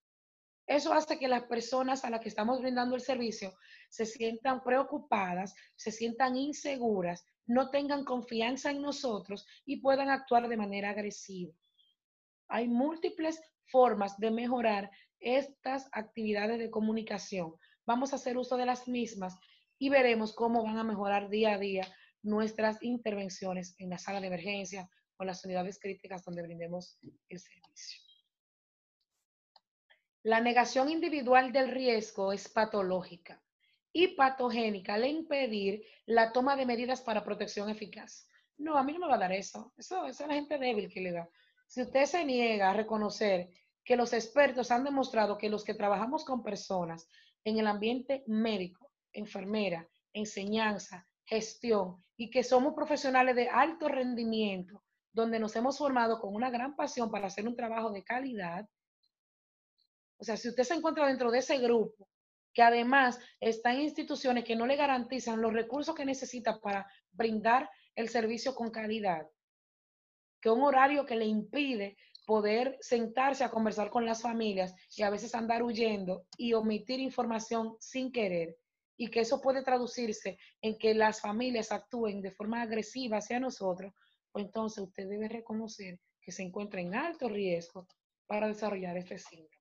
Eso 0.67 0.93
hace 0.93 1.17
que 1.17 1.27
las 1.27 1.43
personas 1.43 2.05
a 2.05 2.09
las 2.09 2.21
que 2.21 2.29
estamos 2.29 2.61
brindando 2.61 2.95
el 2.95 3.01
servicio 3.01 3.53
se 3.89 4.05
sientan 4.05 4.63
preocupadas, 4.63 5.55
se 5.75 5.91
sientan 5.91 6.35
inseguras 6.35 7.25
no 7.49 7.71
tengan 7.71 8.05
confianza 8.05 8.69
en 8.69 8.81
nosotros 8.81 9.45
y 9.65 9.81
puedan 9.81 10.09
actuar 10.09 10.47
de 10.47 10.55
manera 10.55 10.91
agresiva. 10.91 11.51
Hay 12.47 12.67
múltiples 12.67 13.41
formas 13.71 14.17
de 14.19 14.29
mejorar 14.29 14.91
estas 15.19 15.89
actividades 15.91 16.59
de 16.59 16.69
comunicación. 16.69 17.55
Vamos 17.87 18.13
a 18.13 18.17
hacer 18.17 18.37
uso 18.37 18.55
de 18.55 18.67
las 18.67 18.87
mismas 18.87 19.35
y 19.79 19.89
veremos 19.89 20.33
cómo 20.35 20.63
van 20.63 20.77
a 20.77 20.83
mejorar 20.83 21.29
día 21.29 21.55
a 21.55 21.57
día 21.57 21.91
nuestras 22.21 22.81
intervenciones 22.81 23.75
en 23.77 23.89
la 23.89 23.97
sala 23.97 24.21
de 24.21 24.27
emergencia 24.27 24.89
o 25.17 25.23
las 25.23 25.43
unidades 25.45 25.79
críticas 25.79 26.23
donde 26.23 26.41
brindemos 26.41 26.97
el 27.27 27.39
servicio. 27.39 28.01
La 30.23 30.41
negación 30.41 30.89
individual 30.89 31.51
del 31.51 31.71
riesgo 31.71 32.33
es 32.33 32.49
patológica 32.49 33.41
y 33.91 34.15
patogénica 34.15 34.95
al 34.95 35.05
impedir 35.05 35.83
la 36.05 36.31
toma 36.31 36.55
de 36.55 36.65
medidas 36.65 37.01
para 37.01 37.23
protección 37.23 37.69
eficaz. 37.69 38.27
No, 38.57 38.77
a 38.77 38.83
mí 38.83 38.93
no 38.93 38.99
me 38.99 39.07
va 39.07 39.15
a 39.15 39.19
dar 39.19 39.31
eso. 39.31 39.73
Eso, 39.77 40.05
es 40.05 40.19
la 40.19 40.33
gente 40.33 40.57
débil 40.57 40.89
que 40.89 41.01
le 41.01 41.11
da. 41.11 41.29
Si 41.67 41.81
usted 41.81 42.05
se 42.05 42.25
niega 42.25 42.69
a 42.69 42.73
reconocer 42.73 43.49
que 43.83 43.95
los 43.95 44.13
expertos 44.13 44.71
han 44.71 44.83
demostrado 44.83 45.37
que 45.37 45.49
los 45.49 45.63
que 45.63 45.73
trabajamos 45.73 46.25
con 46.25 46.43
personas 46.43 47.07
en 47.43 47.57
el 47.57 47.67
ambiente 47.67 48.23
médico, 48.27 48.91
enfermera, 49.13 49.87
enseñanza, 50.13 51.07
gestión 51.29 52.03
y 52.17 52.31
que 52.31 52.43
somos 52.43 52.73
profesionales 52.73 53.35
de 53.35 53.47
alto 53.49 53.87
rendimiento, 53.87 54.83
donde 55.13 55.39
nos 55.39 55.55
hemos 55.55 55.77
formado 55.77 56.19
con 56.19 56.33
una 56.33 56.49
gran 56.49 56.75
pasión 56.75 57.11
para 57.11 57.27
hacer 57.27 57.47
un 57.47 57.55
trabajo 57.55 57.91
de 57.91 58.03
calidad. 58.03 58.67
O 60.17 60.23
sea, 60.23 60.35
si 60.35 60.49
usted 60.49 60.63
se 60.63 60.73
encuentra 60.73 61.07
dentro 61.07 61.31
de 61.31 61.39
ese 61.39 61.59
grupo 61.59 62.09
que 62.51 62.63
además 62.63 63.19
está 63.39 63.71
en 63.73 63.81
instituciones 63.81 64.43
que 64.43 64.55
no 64.55 64.65
le 64.65 64.75
garantizan 64.75 65.39
los 65.39 65.53
recursos 65.53 65.95
que 65.95 66.03
necesita 66.03 66.59
para 66.59 66.91
brindar 67.11 67.69
el 67.95 68.09
servicio 68.09 68.55
con 68.55 68.71
calidad, 68.71 69.27
que 70.41 70.49
un 70.49 70.63
horario 70.63 71.05
que 71.05 71.15
le 71.15 71.25
impide 71.25 71.95
poder 72.25 72.77
sentarse 72.81 73.43
a 73.43 73.51
conversar 73.51 73.91
con 73.91 74.05
las 74.05 74.21
familias 74.21 74.73
y 74.95 75.03
a 75.03 75.09
veces 75.09 75.35
andar 75.35 75.61
huyendo 75.61 76.25
y 76.37 76.53
omitir 76.53 76.99
información 76.99 77.75
sin 77.79 78.11
querer 78.11 78.57
y 78.99 79.09
que 79.09 79.21
eso 79.21 79.39
puede 79.39 79.63
traducirse 79.63 80.37
en 80.61 80.77
que 80.77 80.93
las 80.93 81.21
familias 81.21 81.71
actúen 81.71 82.21
de 82.21 82.31
forma 82.31 82.61
agresiva 82.61 83.17
hacia 83.17 83.39
nosotros, 83.39 83.93
pues 84.29 84.45
entonces 84.45 84.83
usted 84.83 85.07
debe 85.07 85.29
reconocer 85.29 86.01
que 86.21 86.33
se 86.33 86.43
encuentra 86.43 86.81
en 86.81 86.93
alto 86.93 87.29
riesgo 87.29 87.87
para 88.27 88.49
desarrollar 88.49 88.97
este 88.97 89.17
síndrome. 89.17 89.55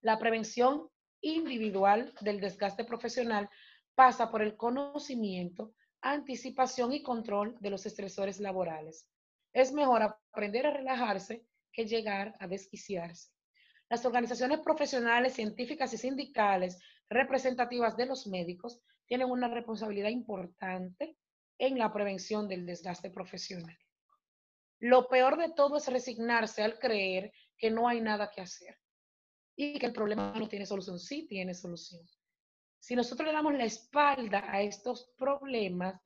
La 0.00 0.18
prevención 0.18 0.88
individual 1.20 2.14
del 2.22 2.40
desgaste 2.40 2.84
profesional 2.84 3.50
pasa 3.94 4.30
por 4.30 4.40
el 4.40 4.56
conocimiento, 4.56 5.74
anticipación 6.00 6.94
y 6.94 7.02
control 7.02 7.58
de 7.60 7.68
los 7.68 7.84
estresores 7.84 8.40
laborales. 8.40 9.06
Es 9.52 9.70
mejor 9.70 10.02
aprender 10.02 10.66
a 10.66 10.72
relajarse 10.72 11.44
que 11.70 11.84
llegar 11.84 12.34
a 12.40 12.46
desquiciarse. 12.46 13.28
Las 13.90 14.06
organizaciones 14.06 14.60
profesionales, 14.60 15.34
científicas 15.34 15.92
y 15.92 15.98
sindicales 15.98 16.78
representativas 17.08 17.96
de 17.96 18.06
los 18.06 18.26
médicos 18.26 18.80
tienen 19.06 19.30
una 19.30 19.48
responsabilidad 19.48 20.10
importante 20.10 21.16
en 21.58 21.78
la 21.78 21.92
prevención 21.92 22.48
del 22.48 22.66
desgaste 22.66 23.10
profesional. 23.10 23.78
Lo 24.80 25.08
peor 25.08 25.38
de 25.38 25.52
todo 25.52 25.76
es 25.76 25.88
resignarse 25.88 26.62
al 26.62 26.78
creer 26.78 27.32
que 27.56 27.70
no 27.70 27.88
hay 27.88 28.00
nada 28.00 28.30
que 28.30 28.40
hacer 28.40 28.78
y 29.56 29.78
que 29.78 29.86
el 29.86 29.92
problema 29.92 30.34
no 30.36 30.48
tiene 30.48 30.66
solución. 30.66 30.98
Sí 30.98 31.26
tiene 31.28 31.54
solución. 31.54 32.02
Si 32.78 32.94
nosotros 32.94 33.26
le 33.26 33.32
damos 33.32 33.54
la 33.54 33.64
espalda 33.64 34.44
a 34.50 34.60
estos 34.60 35.12
problemas, 35.16 35.98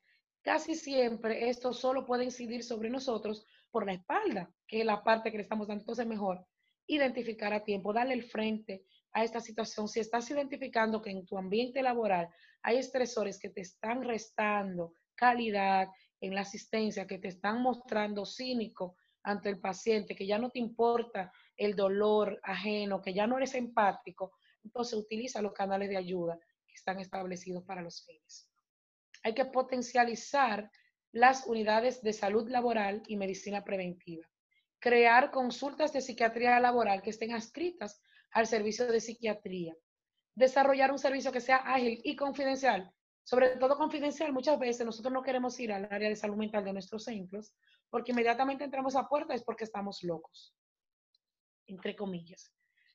casi 0.42 0.74
siempre 0.74 1.48
esto 1.48 1.72
solo 1.72 2.06
puede 2.06 2.24
incidir 2.24 2.62
sobre 2.62 2.90
nosotros 2.90 3.44
por 3.70 3.84
la 3.84 3.94
espalda, 3.94 4.52
que 4.66 4.80
es 4.80 4.86
la 4.86 5.02
parte 5.02 5.30
que 5.30 5.38
le 5.38 5.42
estamos 5.42 5.66
dando. 5.66 5.82
Entonces, 5.82 6.06
mejor 6.06 6.46
identificar 6.86 7.52
a 7.52 7.64
tiempo, 7.64 7.92
darle 7.92 8.14
el 8.14 8.22
frente 8.24 8.84
a 9.12 9.24
esta 9.24 9.40
situación. 9.40 9.88
Si 9.88 10.00
estás 10.00 10.30
identificando 10.30 11.02
que 11.02 11.10
en 11.10 11.26
tu 11.26 11.38
ambiente 11.38 11.82
laboral 11.82 12.28
hay 12.62 12.76
estresores 12.76 13.38
que 13.38 13.50
te 13.50 13.60
están 13.60 14.02
restando 14.04 14.94
calidad 15.14 15.88
en 16.20 16.34
la 16.34 16.42
asistencia, 16.42 17.06
que 17.06 17.18
te 17.18 17.28
están 17.28 17.62
mostrando 17.62 18.24
cínico 18.24 18.96
ante 19.22 19.48
el 19.48 19.60
paciente, 19.60 20.14
que 20.14 20.26
ya 20.26 20.38
no 20.38 20.50
te 20.50 20.58
importa 20.58 21.32
el 21.56 21.74
dolor 21.74 22.40
ajeno, 22.42 23.02
que 23.02 23.12
ya 23.12 23.26
no 23.26 23.36
eres 23.36 23.54
empático, 23.54 24.32
entonces 24.64 24.98
utiliza 24.98 25.42
los 25.42 25.52
canales 25.52 25.88
de 25.88 25.96
ayuda 25.96 26.38
que 26.66 26.74
están 26.74 27.00
establecidos 27.00 27.64
para 27.64 27.82
los 27.82 28.04
fines. 28.04 28.50
Hay 29.22 29.34
que 29.34 29.44
potencializar 29.44 30.70
las 31.12 31.46
unidades 31.46 32.02
de 32.02 32.12
salud 32.12 32.48
laboral 32.48 33.02
y 33.06 33.16
medicina 33.16 33.64
preventiva. 33.64 34.28
Crear 34.78 35.30
consultas 35.30 35.92
de 35.92 36.00
psiquiatría 36.00 36.60
laboral 36.60 37.02
que 37.02 37.10
estén 37.10 37.32
adscritas 37.32 38.00
al 38.32 38.46
servicio 38.46 38.86
de 38.86 39.00
psiquiatría. 39.00 39.74
Desarrollar 40.34 40.92
un 40.92 40.98
servicio 40.98 41.32
que 41.32 41.40
sea 41.40 41.56
ágil 41.56 42.00
y 42.04 42.16
confidencial. 42.16 42.92
Sobre 43.24 43.56
todo 43.56 43.76
confidencial, 43.76 44.32
muchas 44.32 44.58
veces 44.58 44.86
nosotros 44.86 45.12
no 45.12 45.22
queremos 45.22 45.58
ir 45.60 45.72
al 45.72 45.88
área 45.90 46.08
de 46.08 46.16
salud 46.16 46.36
mental 46.36 46.64
de 46.64 46.72
nuestros 46.72 47.04
centros 47.04 47.52
porque 47.90 48.12
inmediatamente 48.12 48.64
entramos 48.64 48.96
a 48.96 49.08
puerta 49.08 49.34
es 49.34 49.42
porque 49.42 49.64
estamos 49.64 50.02
locos 50.02 50.54
entre 51.68 51.94
comillas. 51.94 52.52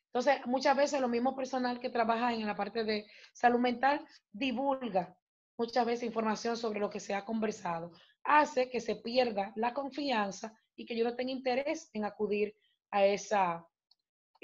Entonces, 0.07 0.45
muchas 0.45 0.75
veces 0.75 1.01
lo 1.01 1.07
mismo 1.07 1.35
personal 1.35 1.79
que 1.79 1.89
trabaja 1.89 2.33
en 2.33 2.45
la 2.45 2.55
parte 2.55 2.83
de 2.83 3.05
salud 3.33 3.59
mental 3.59 4.05
divulga 4.31 5.15
muchas 5.57 5.85
veces 5.85 6.03
información 6.03 6.57
sobre 6.57 6.79
lo 6.79 6.89
que 6.89 6.99
se 6.99 7.15
ha 7.15 7.25
conversado. 7.25 7.91
Hace 8.23 8.69
que 8.69 8.79
se 8.79 8.97
pierda 8.97 9.53
la 9.55 9.73
confianza 9.73 10.53
y 10.75 10.85
que 10.85 10.95
yo 10.95 11.03
no 11.03 11.15
tenga 11.15 11.31
interés 11.31 11.89
en 11.93 12.05
acudir 12.05 12.55
a 12.91 13.05
esa 13.05 13.65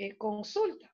eh, 0.02 0.16
consulta. 0.16 0.90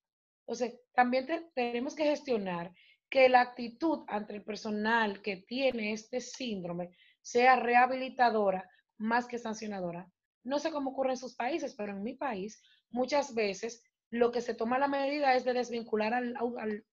Entonces, 0.47 0.79
también 0.95 1.27
tenemos 1.53 1.93
que 1.93 2.05
gestionar 2.05 2.73
que 3.07 3.29
la 3.29 3.41
actitud 3.41 4.03
ante 4.07 4.33
el 4.33 4.43
personal 4.43 5.21
que 5.21 5.37
tiene 5.47 5.93
este 5.93 6.19
síndrome 6.19 6.89
sea 7.21 7.55
rehabilitadora 7.55 8.67
más 8.97 9.27
que 9.27 9.37
sancionadora. 9.37 10.11
No 10.43 10.57
sé 10.57 10.71
cómo 10.71 10.89
ocurre 10.89 11.11
en 11.11 11.17
sus 11.17 11.35
países, 11.35 11.75
pero 11.75 11.91
en 11.91 12.01
mi 12.01 12.15
país 12.15 12.63
muchas 12.89 13.35
veces 13.35 13.83
lo 14.09 14.31
que 14.31 14.41
se 14.41 14.55
toma 14.55 14.79
la 14.79 14.87
medida 14.87 15.35
es 15.35 15.45
de 15.45 15.53
desvincular 15.53 16.15
al, 16.15 16.35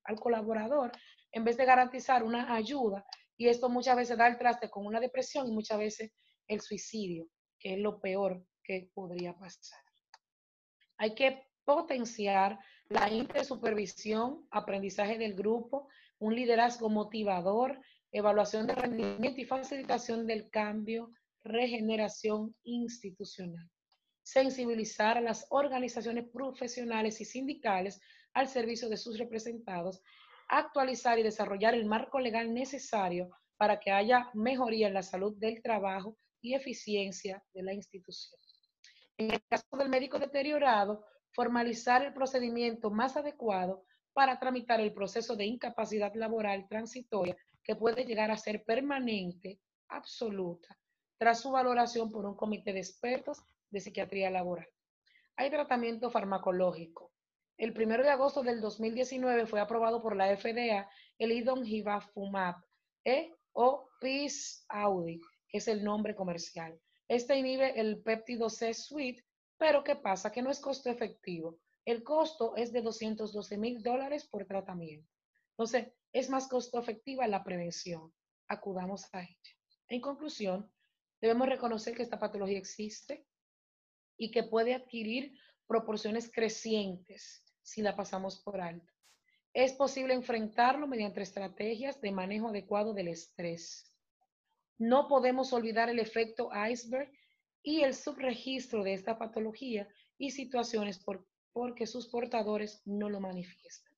al, 0.04 0.20
colaborador 0.20 0.92
en 1.30 1.44
vez 1.44 1.56
de 1.56 1.64
garantizar 1.64 2.24
una 2.24 2.54
ayuda. 2.54 3.06
Y 3.38 3.48
esto 3.48 3.70
muchas 3.70 3.96
veces 3.96 4.18
da 4.18 4.26
el 4.26 4.36
traste 4.36 4.68
con 4.68 4.84
una 4.84 5.00
depresión 5.00 5.48
y 5.48 5.52
muchas 5.52 5.78
veces 5.78 6.12
el 6.46 6.60
suicidio, 6.60 7.26
que 7.58 7.72
es 7.72 7.78
lo 7.78 8.00
peor 8.00 8.44
que 8.62 8.90
podría 8.92 9.32
pasar. 9.32 9.80
Hay 10.98 11.14
que 11.14 11.51
potenciar 11.64 12.58
la 12.88 13.10
intersupervisión, 13.10 14.46
aprendizaje 14.50 15.18
del 15.18 15.34
grupo, 15.34 15.88
un 16.18 16.34
liderazgo 16.34 16.88
motivador, 16.88 17.80
evaluación 18.10 18.66
de 18.66 18.74
rendimiento 18.74 19.40
y 19.40 19.44
facilitación 19.44 20.26
del 20.26 20.50
cambio, 20.50 21.10
regeneración 21.42 22.54
institucional 22.64 23.68
sensibilizar 24.22 25.18
a 25.18 25.20
las 25.20 25.46
organizaciones 25.50 26.28
profesionales 26.28 27.20
y 27.20 27.24
sindicales 27.24 28.00
al 28.34 28.48
servicio 28.48 28.88
de 28.88 28.96
sus 28.96 29.18
representados, 29.18 30.00
actualizar 30.48 31.18
y 31.18 31.22
desarrollar 31.22 31.74
el 31.74 31.86
marco 31.86 32.18
legal 32.20 32.52
necesario 32.54 33.30
para 33.56 33.78
que 33.78 33.90
haya 33.90 34.30
mejoría 34.34 34.88
en 34.88 34.94
la 34.94 35.02
salud 35.02 35.36
del 35.38 35.62
trabajo 35.62 36.16
y 36.40 36.54
eficiencia 36.54 37.42
de 37.52 37.62
la 37.62 37.72
institución. 37.72 38.40
En 39.18 39.32
el 39.32 39.42
caso 39.48 39.76
del 39.76 39.88
médico 39.88 40.18
deteriorado, 40.18 41.04
formalizar 41.32 42.04
el 42.04 42.12
procedimiento 42.12 42.90
más 42.90 43.16
adecuado 43.16 43.84
para 44.12 44.38
tramitar 44.38 44.80
el 44.80 44.92
proceso 44.92 45.36
de 45.36 45.46
incapacidad 45.46 46.14
laboral 46.14 46.66
transitoria 46.68 47.36
que 47.64 47.76
puede 47.76 48.04
llegar 48.04 48.30
a 48.30 48.36
ser 48.36 48.64
permanente, 48.64 49.60
absoluta, 49.88 50.76
tras 51.18 51.40
su 51.40 51.50
valoración 51.50 52.10
por 52.10 52.26
un 52.26 52.36
comité 52.36 52.72
de 52.72 52.80
expertos 52.80 53.42
de 53.70 53.80
psiquiatría 53.80 54.30
laboral. 54.30 54.68
Hay 55.36 55.50
tratamiento 55.50 56.10
farmacológico. 56.10 57.12
El 57.56 57.70
1 57.70 58.02
de 58.02 58.10
agosto 58.10 58.42
del 58.42 58.60
2019 58.60 59.46
fue 59.46 59.60
aprobado 59.60 60.02
por 60.02 60.16
la 60.16 60.36
FDA 60.36 60.88
el 61.18 61.32
idonhibafumab 61.32 62.56
e 63.04 63.32
o 63.52 63.88
PIS 64.00 64.64
Audi, 64.68 65.20
que 65.48 65.58
es 65.58 65.68
el 65.68 65.84
nombre 65.84 66.14
comercial. 66.14 66.78
Este 67.08 67.36
inhibe 67.36 67.78
el 67.78 68.02
péptido 68.02 68.48
C 68.48 68.74
suite, 68.74 69.24
pero 69.62 69.84
¿qué 69.84 69.94
pasa? 69.94 70.32
Que 70.32 70.42
no 70.42 70.50
es 70.50 70.58
costo 70.58 70.90
efectivo. 70.90 71.60
El 71.84 72.02
costo 72.02 72.56
es 72.56 72.72
de 72.72 72.82
212 72.82 73.56
mil 73.58 73.80
dólares 73.80 74.26
por 74.26 74.44
tratamiento. 74.44 75.08
Entonces, 75.52 75.92
es 76.12 76.28
más 76.28 76.48
costo 76.48 76.80
efectiva 76.80 77.28
la 77.28 77.44
prevención. 77.44 78.12
Acudamos 78.48 79.08
a 79.14 79.22
ella. 79.22 79.52
En 79.86 80.00
conclusión, 80.00 80.68
debemos 81.20 81.48
reconocer 81.48 81.94
que 81.94 82.02
esta 82.02 82.18
patología 82.18 82.58
existe, 82.58 83.24
y 84.16 84.32
que 84.32 84.42
puede 84.42 84.74
adquirir 84.74 85.32
proporciones 85.68 86.28
crecientes 86.28 87.44
si 87.62 87.82
la 87.82 87.94
pasamos 87.94 88.42
por 88.42 88.60
alto. 88.60 88.92
Es 89.54 89.74
posible 89.74 90.12
enfrentarlo 90.12 90.88
mediante 90.88 91.22
estrategias 91.22 92.00
de 92.00 92.10
manejo 92.10 92.48
adecuado 92.48 92.94
del 92.94 93.08
estrés. 93.08 93.94
No 94.76 95.06
podemos 95.06 95.52
olvidar 95.52 95.88
el 95.88 96.00
efecto 96.00 96.50
iceberg 96.68 97.12
y 97.62 97.82
el 97.82 97.94
subregistro 97.94 98.82
de 98.84 98.94
esta 98.94 99.18
patología 99.18 99.88
y 100.18 100.30
situaciones 100.30 100.98
por, 100.98 101.26
porque 101.52 101.86
sus 101.86 102.08
portadores 102.08 102.82
no 102.84 103.08
lo 103.08 103.20
manifiestan. 103.20 103.92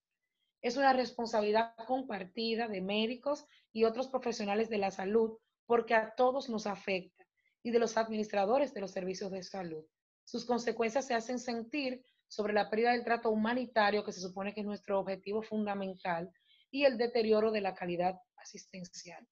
Es 0.61 0.77
una 0.77 0.93
responsabilidad 0.93 1.75
compartida 1.87 2.69
de 2.69 2.81
médicos 2.81 3.47
y 3.73 3.85
otros 3.85 4.09
profesionales 4.09 4.69
de 4.69 4.79
la 4.79 4.91
salud 4.91 5.39
porque 5.67 5.95
a 5.95 6.15
todos 6.15 6.49
nos 6.49 6.67
afecta 6.67 7.27
y 7.63 7.71
de 7.71 7.79
los 7.79 7.97
administradores 7.97 8.75
de 8.75 8.81
los 8.81 8.91
servicios 8.91 9.31
de 9.31 9.43
salud 9.43 9.85
sus 10.25 10.47
consecuencias 10.47 11.07
se 11.07 11.15
hacen 11.15 11.39
sentir 11.39 12.05
sobre 12.29 12.55
la 12.55 12.71
pérdida 12.71 12.93
del 12.93 13.05
trato 13.05 13.31
humanitario, 13.31 14.05
que 14.05 14.13
se 14.13 14.21
supone 14.21 14.55
que 14.55 14.61
es 14.61 14.67
nuestro 14.67 14.99
objetivo 14.99 15.43
fundamental, 15.43 16.33
y 16.71 16.85
el 16.85 16.97
deterioro 16.97 17.53
de 17.53 17.61
la 17.61 17.75
calidad 17.75 18.19
asistencial. 18.37 19.25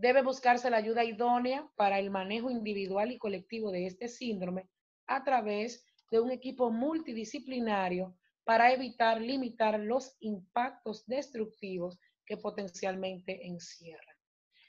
Debe 0.00 0.22
buscarse 0.22 0.70
la 0.70 0.78
ayuda 0.78 1.04
idónea 1.04 1.70
para 1.76 1.98
el 1.98 2.10
manejo 2.10 2.50
individual 2.50 3.12
y 3.12 3.18
colectivo 3.18 3.70
de 3.70 3.84
este 3.84 4.08
síndrome 4.08 4.66
a 5.06 5.22
través 5.24 5.84
de 6.10 6.20
un 6.20 6.30
equipo 6.30 6.70
multidisciplinario 6.70 8.16
para 8.42 8.72
evitar 8.72 9.20
limitar 9.20 9.78
los 9.78 10.16
impactos 10.20 11.06
destructivos 11.06 12.00
que 12.24 12.38
potencialmente 12.38 13.46
encierran. 13.46 14.16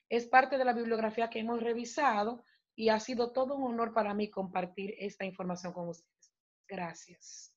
Es 0.09 0.27
parte 0.27 0.57
de 0.57 0.65
la 0.65 0.73
bibliografía 0.73 1.29
que 1.29 1.39
hemos 1.39 1.63
revisado 1.63 2.43
y 2.75 2.89
ha 2.89 2.99
sido 2.99 3.31
todo 3.31 3.55
un 3.55 3.71
honor 3.71 3.93
para 3.93 4.13
mí 4.13 4.29
compartir 4.29 4.95
esta 4.99 5.23
información 5.23 5.71
con 5.71 5.87
ustedes. 5.87 6.33
Gracias. 6.67 7.55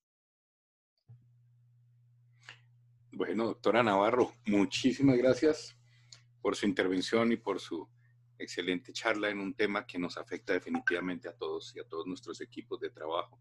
Bueno, 3.11 3.47
doctora 3.47 3.83
Navarro, 3.83 4.33
muchísimas 4.47 5.17
gracias 5.17 5.77
por 6.45 6.57
su 6.57 6.67
intervención 6.67 7.33
y 7.33 7.39
por 7.39 7.59
su 7.59 7.89
excelente 8.39 8.93
charla 8.93 9.31
en 9.31 9.41
un 9.41 9.55
tema 9.55 9.87
que 9.87 9.99
nos 9.99 10.19
afecta 10.19 10.53
definitivamente 10.53 11.27
a 11.27 11.33
todos 11.33 11.75
y 11.75 11.81
a 11.81 11.85
todos 11.85 12.07
nuestros 12.07 12.39
equipos 12.43 12.79
de 12.81 12.91
trabajo. 12.91 13.41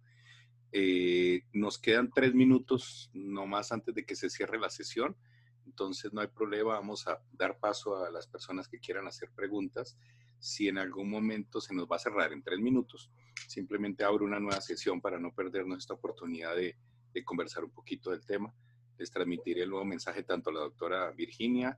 Eh, 0.71 1.43
nos 1.51 1.77
quedan 1.77 2.09
tres 2.09 2.33
minutos 2.33 3.11
no 3.13 3.45
más 3.45 3.73
antes 3.73 3.93
de 3.93 4.05
que 4.05 4.15
se 4.15 4.29
cierre 4.29 4.57
la 4.57 4.69
sesión, 4.69 5.17
entonces 5.65 6.13
no 6.13 6.21
hay 6.21 6.27
problema, 6.27 6.75
vamos 6.75 7.05
a 7.05 7.21
dar 7.33 7.59
paso 7.59 8.05
a 8.05 8.09
las 8.09 8.25
personas 8.25 8.69
que 8.69 8.79
quieran 8.79 9.05
hacer 9.05 9.29
preguntas 9.35 9.97
si 10.39 10.69
en 10.69 10.77
algún 10.77 11.09
momento 11.09 11.59
se 11.59 11.75
nos 11.75 11.87
va 11.87 11.97
a 11.97 11.99
cerrar 11.99 12.31
en 12.31 12.41
tres 12.41 12.59
minutos, 12.59 13.11
simplemente 13.49 14.05
abro 14.05 14.23
una 14.23 14.39
nueva 14.39 14.61
sesión 14.61 15.01
para 15.01 15.19
no 15.19 15.33
perdernos 15.33 15.79
esta 15.79 15.93
oportunidad 15.93 16.55
de, 16.55 16.77
conversar 17.25 17.65
un 17.65 17.71
poquito 17.71 18.11
del 18.11 18.25
tema. 18.25 18.53
Les 18.97 19.11
transmitiré 19.11 19.63
el 19.63 19.71
nuevo 19.71 19.83
mensaje 19.83 20.23
tanto 20.23 20.51
a 20.51 20.53
la 20.53 20.59
doctora 20.61 21.11
Virginia 21.11 21.77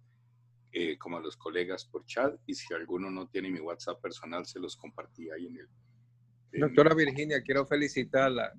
eh, 0.78 0.98
como 0.98 1.16
a 1.16 1.22
los 1.22 1.38
colegas 1.38 1.86
por 1.86 2.04
chat 2.04 2.38
y 2.46 2.54
si 2.54 2.74
alguno 2.74 3.10
no 3.10 3.30
tiene 3.30 3.50
mi 3.50 3.62
WhatsApp 3.62 4.02
personal, 4.02 4.46
se 4.46 4.60
los 4.60 4.76
compartí 4.76 5.30
ahí 5.32 5.48
en 5.48 5.58
el... 5.60 6.60
doctora 6.60 6.94
Virginia, 6.94 7.42
quiero 7.42 7.66
felicitarla. 7.66 8.52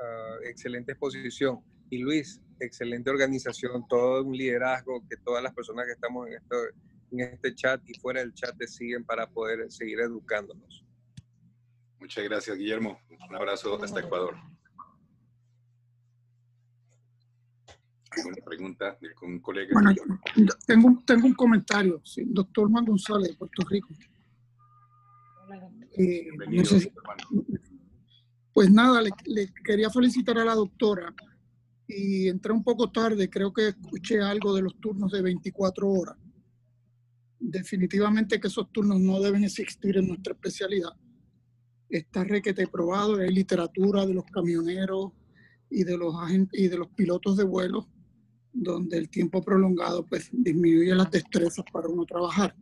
Ah, 0.00 0.36
excelente 0.44 0.92
exposición. 0.92 1.58
Y 1.90 1.98
Luis, 1.98 2.40
excelente 2.60 3.10
organización, 3.10 3.88
todo 3.88 4.22
un 4.22 4.36
liderazgo 4.36 5.04
que 5.10 5.16
todas 5.16 5.42
las 5.42 5.52
personas 5.52 5.86
que 5.86 5.92
estamos 5.94 6.28
en 6.28 6.34
esto 6.34 6.56
en 7.10 7.20
este 7.20 7.52
chat 7.56 7.82
y 7.86 7.98
fuera 7.98 8.20
del 8.20 8.32
chat 8.34 8.56
te 8.56 8.68
siguen 8.68 9.04
para 9.04 9.28
poder 9.28 9.68
seguir 9.72 9.98
educándonos. 9.98 10.84
Muchas 11.98 12.22
gracias, 12.22 12.56
Guillermo. 12.56 13.00
Un 13.28 13.34
abrazo 13.34 13.82
hasta 13.82 13.98
Ecuador. 13.98 14.36
¿Alguna 18.16 18.44
pregunta 18.44 18.98
de 19.00 19.08
un 19.22 19.40
colega? 19.40 19.70
Bueno, 19.72 19.94
tengo, 20.66 20.88
un, 20.88 21.04
tengo 21.04 21.26
un 21.26 21.34
comentario. 21.34 22.02
doctor 22.26 22.70
Juan 22.70 22.84
González, 22.84 23.30
de 23.30 23.36
Puerto 23.36 23.62
Rico. 23.68 23.88
Eh, 25.96 26.28
pues 28.52 28.70
nada, 28.70 29.02
le, 29.02 29.10
le, 29.26 29.52
quería 29.64 29.90
felicitar 29.90 30.38
a 30.38 30.44
la 30.44 30.54
doctora 30.54 31.14
y 31.86 32.28
entré 32.28 32.52
un 32.52 32.64
poco 32.64 32.90
tarde, 32.90 33.28
creo 33.28 33.52
que 33.52 33.68
escuché 33.68 34.20
algo 34.20 34.54
de 34.54 34.62
los 34.62 34.80
turnos 34.80 35.12
de 35.12 35.22
24 35.22 35.88
horas 35.88 36.16
definitivamente 37.50 38.40
que 38.40 38.48
esos 38.48 38.70
turnos 38.72 39.00
no 39.00 39.20
deben 39.20 39.44
existir 39.44 39.96
en 39.96 40.08
nuestra 40.08 40.32
especialidad. 40.32 40.90
Está 41.88 42.24
requete 42.24 42.66
probado, 42.66 43.16
hay 43.16 43.30
literatura 43.30 44.06
de 44.06 44.14
los 44.14 44.24
camioneros 44.24 45.12
y 45.70 45.84
de 45.84 45.96
los 45.96 46.14
agentes 46.16 46.58
y 46.58 46.68
de 46.68 46.78
los 46.78 46.88
pilotos 46.88 47.36
de 47.36 47.44
vuelo, 47.44 47.88
donde 48.54 48.96
el 48.96 49.10
tiempo 49.10 49.42
prolongado 49.42 50.06
pues 50.06 50.30
disminuye 50.32 50.94
las 50.94 51.10
destrezas 51.10 51.64
para 51.70 51.88
uno 51.88 52.06
trabajar. 52.06 52.56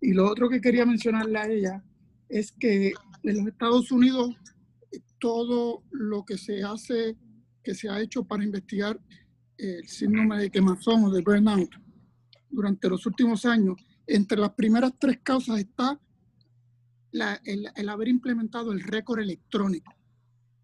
Y 0.00 0.12
lo 0.12 0.28
otro 0.28 0.48
que 0.48 0.60
quería 0.60 0.86
mencionarle 0.86 1.38
a 1.38 1.48
ella 1.48 1.84
es 2.28 2.52
que 2.52 2.92
en 3.22 3.38
los 3.38 3.46
Estados 3.46 3.90
Unidos 3.90 4.36
todo 5.18 5.82
lo 5.90 6.24
que 6.24 6.36
se 6.36 6.62
hace, 6.62 7.16
que 7.62 7.74
se 7.74 7.88
ha 7.88 8.00
hecho 8.00 8.24
para 8.24 8.44
investigar 8.44 9.00
el 9.56 9.86
síndrome 9.88 10.38
de 10.38 10.50
quemazón 10.50 11.04
o 11.04 11.10
de 11.10 11.22
burnout 11.22 11.70
durante 12.50 12.88
los 12.88 13.06
últimos 13.06 13.46
años 13.46 13.76
entre 14.06 14.38
las 14.38 14.50
primeras 14.54 14.92
tres 14.98 15.20
causas 15.22 15.58
está 15.58 15.98
el, 17.44 17.88
haber 17.88 18.08
implementado 18.08 18.72
el 18.72 18.80
récord 18.80 19.20
electrónico. 19.20 19.94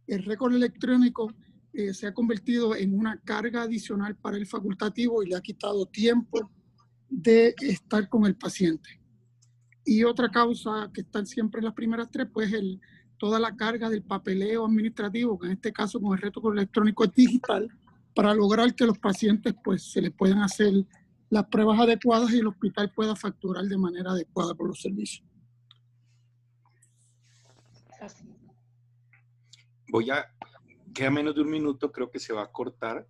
El 0.07 0.25
récord 0.25 0.55
electrónico 0.55 1.33
eh, 1.73 1.93
se 1.95 2.07
ha 2.07 2.15
convertido 2.15 2.75
en 2.75 2.99
una 2.99 3.21
carga 3.21 3.63
adicional 3.63 4.17
para 4.17 4.37
el 4.37 4.47
facultativo 4.47 5.23
y 5.23 5.29
le 5.29 5.37
ha 5.37 5.41
quitado 5.41 5.87
tiempo 5.87 6.51
de 7.09 7.55
estar 7.61 8.09
con 8.09 8.27
el 8.27 8.37
paciente. 8.37 9.01
Y 9.85 10.05
otra 10.05 10.31
causa 10.31 10.91
que 10.93 11.03
está 11.03 11.25
siempre 11.25 11.61
en 11.61 11.67
las 11.67 11.75
primeras 11.75 12.11
tres, 12.11 12.29
pues 12.33 12.53
el, 12.53 12.81
toda 13.19 13.39
la 13.39 13.57
carga 13.57 13.89
del 13.89 14.03
papeleo 14.03 14.67
administrativo, 14.67 15.39
que 15.39 15.47
en 15.47 15.53
este 15.53 15.73
caso 15.73 16.01
con 16.01 16.13
el 16.13 16.23
reto 16.23 16.53
electrónico 16.53 17.05
es 17.05 17.13
digital, 17.15 17.69
para 18.15 18.35
lograr 18.35 18.75
que 18.75 18.85
los 18.85 18.99
pacientes 18.99 19.55
pues 19.63 19.93
se 19.93 20.03
les 20.03 20.13
puedan 20.13 20.43
hacer 20.43 20.73
las 21.31 21.47
pruebas 21.47 21.79
adecuadas 21.81 22.33
y 22.33 22.39
el 22.39 22.49
hospital 22.49 22.93
pueda 22.93 23.15
facturar 23.15 23.65
de 23.65 23.79
manera 23.79 24.11
adecuada 24.11 24.55
por 24.55 24.69
los 24.69 24.81
servicios. 24.81 25.25
Voy 29.91 30.11
a, 30.11 30.27
queda 30.99 31.13
menos 31.13 31.33
de 31.37 31.43
un 31.43 31.51
minuto, 31.51 31.93
creo 31.93 32.11
que 32.11 32.19
se 32.19 32.33
va 32.33 32.43
a 32.43 32.51
cortar. 32.51 33.07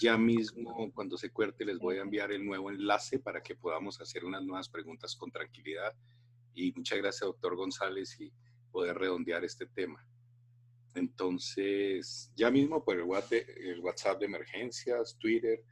Ya 0.00 0.16
mismo, 0.16 0.92
cuando 0.94 1.16
se 1.16 1.32
corte, 1.32 1.64
les 1.64 1.76
voy 1.76 1.96
a 1.98 2.02
enviar 2.02 2.30
el 2.30 2.46
nuevo 2.46 2.70
enlace 2.70 3.18
para 3.18 3.42
que 3.42 3.56
podamos 3.56 4.00
hacer 4.00 4.24
unas 4.24 4.44
nuevas 4.44 4.68
preguntas 4.68 5.16
con 5.16 5.32
tranquilidad. 5.32 5.92
Y 6.54 6.72
muchas 6.76 6.98
gracias, 6.98 7.26
doctor 7.26 7.56
González, 7.56 8.20
y 8.20 8.32
poder 8.70 8.96
redondear 8.96 9.44
este 9.44 9.66
tema. 9.66 10.06
Entonces, 10.94 12.30
ya 12.36 12.48
mismo 12.48 12.84
por 12.84 12.96
el 12.96 13.02
WhatsApp 13.02 14.20
de 14.20 14.26
emergencias, 14.26 15.18
Twitter, 15.18 15.64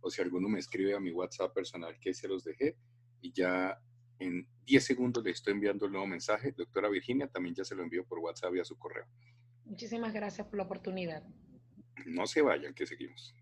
o 0.00 0.10
si 0.10 0.20
alguno 0.20 0.46
me 0.50 0.58
escribe 0.58 0.94
a 0.94 1.00
mi 1.00 1.10
WhatsApp 1.10 1.54
personal 1.54 1.98
que 1.98 2.12
se 2.12 2.28
los 2.28 2.44
dejé, 2.44 2.76
y 3.22 3.32
ya 3.32 3.80
en 4.18 4.46
10 4.66 4.84
segundos 4.84 5.24
le 5.24 5.30
estoy 5.30 5.54
enviando 5.54 5.86
el 5.86 5.92
nuevo 5.92 6.06
mensaje. 6.06 6.52
Doctora 6.52 6.90
Virginia, 6.90 7.28
también 7.28 7.54
ya 7.54 7.64
se 7.64 7.74
lo 7.74 7.82
envío 7.82 8.04
por 8.04 8.18
WhatsApp 8.18 8.54
y 8.56 8.60
a 8.60 8.64
su 8.66 8.76
correo. 8.76 9.06
Muchísimas 9.68 10.12
gracias 10.12 10.46
por 10.46 10.56
la 10.56 10.64
oportunidad. 10.64 11.22
No 12.06 12.26
se 12.26 12.42
vayan, 12.42 12.74
que 12.74 12.86
seguimos. 12.86 13.34